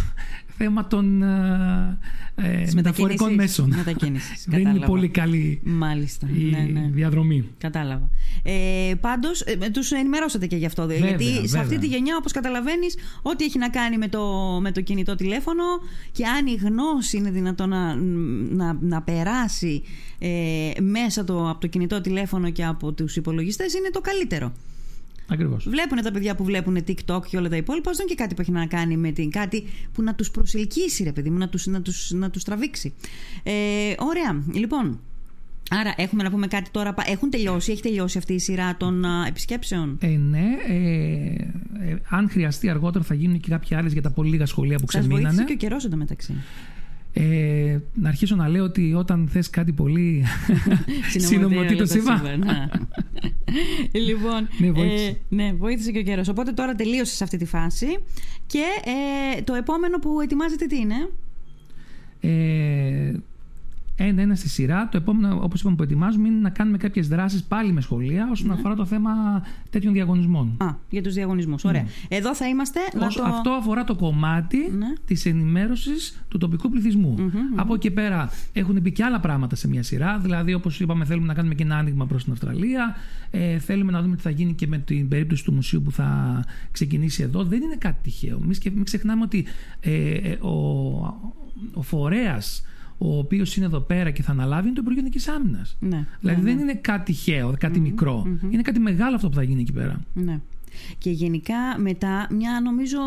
θέμα 0.58 0.88
των 0.88 1.22
ε, 1.22 1.98
ε 2.36 2.68
μεταφορικών 2.74 3.34
μέσων. 3.34 3.74
δεν 4.46 4.60
είναι 4.60 4.86
πολύ 4.86 5.08
καλή 5.10 5.62
Μάλιστα. 5.64 6.28
η 6.34 6.44
ναι, 6.44 6.80
ναι. 6.80 6.90
διαδρομή. 6.92 7.50
Κατάλαβα. 7.58 8.10
Ε, 8.44 8.94
πάντως, 9.02 9.42
ε, 9.42 9.70
τους 9.70 9.92
ενημερώσατε 9.92 10.48
και 10.48 10.56
γι' 10.56 10.66
αυτό. 10.66 10.86
Βέβαια, 10.86 11.08
γιατί 11.08 11.26
βέβαια. 11.26 11.48
σε 11.48 11.60
αυτή 11.60 11.78
τη 11.78 11.88
γενιά, 11.88 12.16
όπως 12.18 12.32
καταλαβαίνεις, 12.32 12.96
ό,τι 13.22 13.46
έχει 13.46 13.58
να 13.58 13.70
κάνει 13.70 13.98
με 13.98 14.08
το, 14.08 14.24
με 14.62 14.72
το 14.72 14.82
κινητό 14.82 15.16
τηλέφωνο 15.16 15.64
και 16.12 16.26
αν 16.26 16.48
η 16.48 16.54
γνώση 16.54 17.18
είναι 17.18 17.32
δυνατόν 17.32 17.70
να, 17.70 17.96
να, 18.50 18.78
να 18.82 19.02
περάσει 19.02 19.84
ε, 20.20 20.72
μέσα 20.82 21.24
το, 21.24 21.50
από 21.50 21.60
το 21.60 21.68
κινητό 21.68 22.02
τηλέφωνο 22.02 22.50
και 22.50 22.66
από 22.66 22.92
τους 22.92 23.16
υπολογιστές 23.16 23.74
είναι 23.74 23.90
το 23.90 24.02
καλύτερο. 24.02 24.54
Ακριβώς. 25.28 25.70
Βλέπουν 25.70 26.02
τα 26.02 26.12
παιδιά 26.12 26.36
που 26.36 26.44
βλέπουν 26.44 26.78
TikTok 26.88 27.22
και 27.30 27.38
όλα 27.38 27.50
τα 27.50 27.56
υπόλοιπα, 27.56 27.92
δεν 27.92 28.06
και 28.08 28.16
κάτι 28.16 28.36
που 28.36 28.42
έχει 28.42 28.52
να 28.52 28.66
κάνει 28.66 28.98
με 28.98 29.12
την 29.12 29.30
κάτι 29.30 29.64
που 29.94 30.02
να 30.02 30.16
τους 30.16 30.32
προσελκύσει, 30.32 31.04
ρε 31.04 31.12
παιδί 31.12 31.30
μου, 31.30 31.38
να 31.38 31.50
τους, 31.50 31.66
να 31.66 31.82
τους, 31.82 32.12
να 32.12 32.30
τους 32.30 32.44
τραβήξει. 32.44 32.94
Ε, 33.44 33.52
ωραία. 33.98 34.44
Λοιπόν, 34.54 35.00
Άρα 35.70 35.94
έχουμε 35.98 36.24
να 36.24 36.32
πούμε 36.32 36.48
κάτι 36.48 36.70
τώρα. 36.70 36.94
Έχουν 37.06 37.30
τελειώσει, 37.30 37.72
έχει 37.72 37.82
τελειώσει 37.82 38.18
αυτή 38.18 38.34
η 38.34 38.40
σειρά 38.40 38.76
των 38.78 39.06
επισκέψεων; 39.28 39.98
Ε, 40.02 40.08
ναι. 40.08 40.46
Ε, 40.68 40.76
ε, 41.90 41.98
αν 42.10 42.30
χρειαστεί 42.30 42.70
αργότερα 42.70 43.04
θα 43.04 43.14
γίνουν 43.14 43.40
και 43.40 43.50
κάποια 43.50 43.78
άλλες 43.78 43.94
για 43.94 44.02
τα 44.02 44.12
πολύ 44.12 44.30
λίγα 44.30 44.46
σχολεία 44.46 44.78
που 44.78 44.86
ξεμείνανε. 44.86 45.22
Σας 45.22 45.30
βοήθησε 45.30 45.48
και 45.48 45.54
ο 45.54 45.68
καιρός 45.68 45.86
εντωμεταξύ. 45.86 46.34
Ε, 47.18 47.78
να 47.94 48.10
αρχίσω 48.10 48.36
να 48.36 48.48
λέω 48.48 48.64
ότι 48.64 48.94
όταν 48.94 49.28
θες 49.32 49.50
κάτι 49.50 49.72
πολύ 49.72 50.24
συνομωτή 51.18 51.76
το 51.76 51.86
σύμπαν. 51.86 52.22
Ναι. 52.46 52.68
λοιπόν, 54.08 54.48
ναι, 54.58 54.72
βοήθησε. 54.72 55.06
Ε, 55.06 55.16
ναι, 55.30 55.54
βοήθησε 55.54 55.92
και 55.92 56.00
ο 56.00 56.02
καιρός. 56.02 56.28
Οπότε 56.28 56.52
τώρα 56.52 56.76
τελείωσες 56.76 57.16
σε 57.16 57.24
αυτή 57.24 57.38
τη 57.38 57.46
φάση 57.46 57.98
και 58.48 58.64
ε, 59.38 59.42
το 59.42 59.54
επόμενο 59.54 60.00
που 60.00 60.22
ετοιμάζεται 60.22 60.66
τι 60.66 60.78
είναι; 60.78 61.10
Ε, 62.20 63.12
ένα-ένα 63.96 64.36
στη 64.36 64.50
σειρά. 64.50 64.90
Το 64.92 64.98
επόμενο, 64.98 65.40
όπως 65.44 65.60
είπαμε, 65.60 65.76
που 65.76 65.84
ετοιμάζουμε 65.84 66.28
είναι 66.28 66.40
να 66.40 66.50
κάνουμε 66.50 66.78
κάποιες 66.78 67.08
δράσεις 67.08 67.44
πάλι 67.44 67.72
με 67.72 67.82
σχολεία 67.82 68.30
όσον 68.32 68.48
ναι. 68.48 68.54
αφορά 68.54 68.76
το 68.76 68.86
θέμα 68.86 69.12
τέτοιων 69.70 69.94
διαγωνισμών. 69.94 70.56
Α, 70.58 70.76
για 70.90 71.02
τους 71.04 71.14
διαγωνισμούς. 71.14 71.64
Ωραία. 71.64 71.82
Ναι. 71.82 72.18
Εδώ 72.18 72.36
θα 72.36 72.48
είμαστε. 72.48 72.80
Όσο, 73.00 73.22
το... 73.22 73.28
Αυτό 73.28 73.50
αφορά 73.50 73.84
το 73.84 73.96
κομμάτι 73.96 74.58
ναι. 74.78 74.88
της 75.06 75.26
ενημέρωσης 75.26 76.26
του 76.28 76.38
τοπικού 76.38 76.70
Από 77.56 77.74
εκεί 77.74 77.92
πέρα 77.92 78.30
έχουν 78.54 78.82
μπει 78.82 78.92
και 78.92 79.04
άλλα 79.04 79.20
πράγματα 79.20 79.56
σε 79.56 79.68
μια 79.68 79.84
σειρά. 79.84 80.18
Δηλαδή, 80.18 80.54
όπως 80.54 80.80
είπαμε, 80.80 81.06
θέλουμε 81.06 81.28
να 81.28 81.34
κάνουμε 81.34 81.56
και 81.56 81.64
ένα 81.64 81.78
άνοιγμα 81.78 82.06
προς 82.06 82.24
την 82.24 82.32
Αυστραλία. 82.32 82.96
Ε, 83.32 83.60
θέλουμε 83.60 83.92
να 83.92 84.02
δούμε 84.02 84.16
τι 84.16 84.22
θα 84.22 84.30
γίνει 84.30 84.54
και 84.54 84.68
με 84.68 84.78
την 84.78 85.08
περίπτωση 85.08 85.44
του 85.44 85.54
μουσείου 85.54 85.82
που 85.82 85.92
θα 85.92 86.40
ξεκινήσει 86.72 87.24
εδώ. 87.24 87.44
Δεν 87.44 87.62
είναι 87.62 87.76
κάτι 87.76 87.98
τυχαίο. 88.04 88.40
Μην 88.74 88.84
ξεχνάμε 88.84 89.24
ότι 89.24 89.46
ε, 89.80 90.14
ε, 90.14 90.32
ο, 90.32 90.52
ο 91.74 91.82
φορέας 91.82 92.64
ο 92.98 93.18
οποίος 93.18 93.56
είναι 93.56 93.66
εδώ 93.66 93.80
πέρα 93.80 94.12
και 94.12 94.22
θα 94.22 94.32
αναλάβει 94.32 94.66
είναι 94.66 94.76
το 94.76 94.82
Υπουργείο 94.82 95.02
Εθνικής 95.02 95.28
Άμυνας. 95.28 95.78
Ναι, 95.80 96.06
δηλαδή 96.20 96.42
ναι, 96.42 96.48
δεν 96.48 96.56
ναι. 96.56 96.62
είναι 96.62 96.74
κάτι 96.74 97.04
τυχαίο, 97.12 97.54
μικρό. 97.80 98.38
Είναι 98.50 98.62
κάτι 98.62 98.80
μεγάλο 98.80 99.16
αυτό 99.16 99.30
που 99.30 99.36
θα 99.36 99.44
γίνει 99.44 99.62
εκεί 99.62 99.74
πέρα. 99.74 100.00
Ναι. 100.14 100.40
Και 100.98 101.10
γενικά 101.10 101.56
μετά, 101.78 102.28
μια 102.32 102.60
νομίζω, 102.64 102.98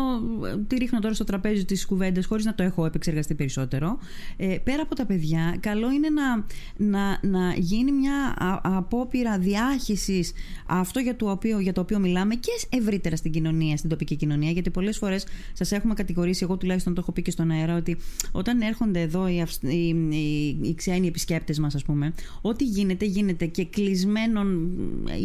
τι 0.67 0.75
ρίχνω 0.77 0.99
τώρα 0.99 1.13
στο 1.13 1.23
τραπέζι 1.23 1.65
της 1.65 1.85
κουβέντας, 1.85 2.25
χωρίς 2.25 2.45
να 2.45 2.55
το 2.55 2.63
έχω 2.63 2.85
επεξεργαστεί 2.85 3.35
περισσότερο. 3.35 3.99
Ε, 4.37 4.57
πέρα 4.63 4.81
από 4.81 4.95
τα 4.95 5.05
παιδιά, 5.05 5.57
καλό 5.59 5.91
είναι 5.91 6.09
να, 6.09 6.45
να, 6.77 7.19
να 7.21 7.53
γίνει 7.53 7.91
μια 7.91 8.35
απόπειρα 8.63 9.37
διάχυσης 9.39 10.31
αυτό 10.65 10.99
για 10.99 11.15
το, 11.15 11.31
οποίο, 11.31 11.59
για 11.59 11.73
το 11.73 11.81
οποίο 11.81 11.99
μιλάμε 11.99 12.35
και 12.35 12.51
ευρύτερα 12.69 13.15
στην 13.15 13.31
κοινωνία, 13.31 13.77
στην 13.77 13.89
τοπική 13.89 14.15
κοινωνία. 14.15 14.51
Γιατί 14.51 14.69
πολλές 14.69 14.97
φορές 14.97 15.25
σας 15.53 15.71
έχουμε 15.71 15.93
κατηγορήσει, 15.93 16.43
εγώ 16.43 16.57
τουλάχιστον 16.57 16.93
το 16.93 17.01
έχω 17.01 17.11
πει 17.11 17.21
και 17.21 17.31
στον 17.31 17.51
αέρα, 17.51 17.75
ότι 17.75 17.97
όταν 18.31 18.61
έρχονται 18.61 19.01
εδώ 19.01 19.27
οι, 19.27 19.45
οι, 19.61 19.87
οι, 20.09 20.57
οι 20.61 20.73
ξένοι 20.75 21.07
επισκέπτες 21.07 21.59
μας, 21.59 21.75
ας 21.75 21.83
πούμε, 21.83 22.13
ό,τι 22.41 22.63
γίνεται, 22.63 23.05
γίνεται 23.05 23.45
και 23.45 23.65
κλεισμένων 23.65 24.71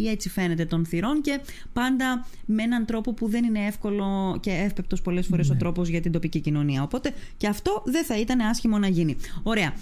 ή 0.03 0.09
έτσι 0.09 0.29
φαίνεται 0.29 0.65
των 0.65 0.87
θυρών 0.87 1.21
και 1.21 1.41
πάντα 1.73 2.27
με 2.45 2.63
έναν 2.63 2.85
τρόπο 2.85 3.13
που 3.13 3.29
δεν 3.29 3.45
είναι 3.45 3.67
εύκολο 3.67 4.39
και 4.41 4.51
εύπεπτος 4.51 5.03
πολλές 5.03 5.27
φορές 5.27 5.51
ο 5.51 5.53
ναι. 5.53 5.59
τρόπος 5.59 5.89
για 5.89 6.01
την 6.01 6.13
τοπική 6.13 6.41
κοινωνία. 6.41 6.83
Οπότε 6.83 7.13
και 7.37 7.47
αυτό 7.47 7.83
δεν 7.87 8.05
θα 8.05 8.19
ήταν 8.19 8.41
άσχημο 8.41 8.79
να 8.79 8.89
γίνει. 8.89 9.17
Ωραία. 9.43 9.75